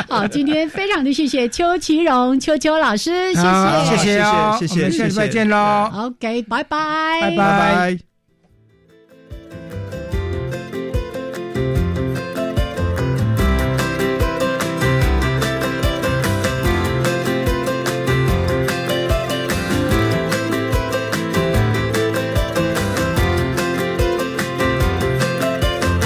[0.09, 4.17] 好，今天非常的谢谢邱其荣秋秋老师，谢谢，
[4.59, 5.89] 谢谢，谢谢，我们，下次再见喽。
[5.93, 8.08] OK，拜拜，拜拜。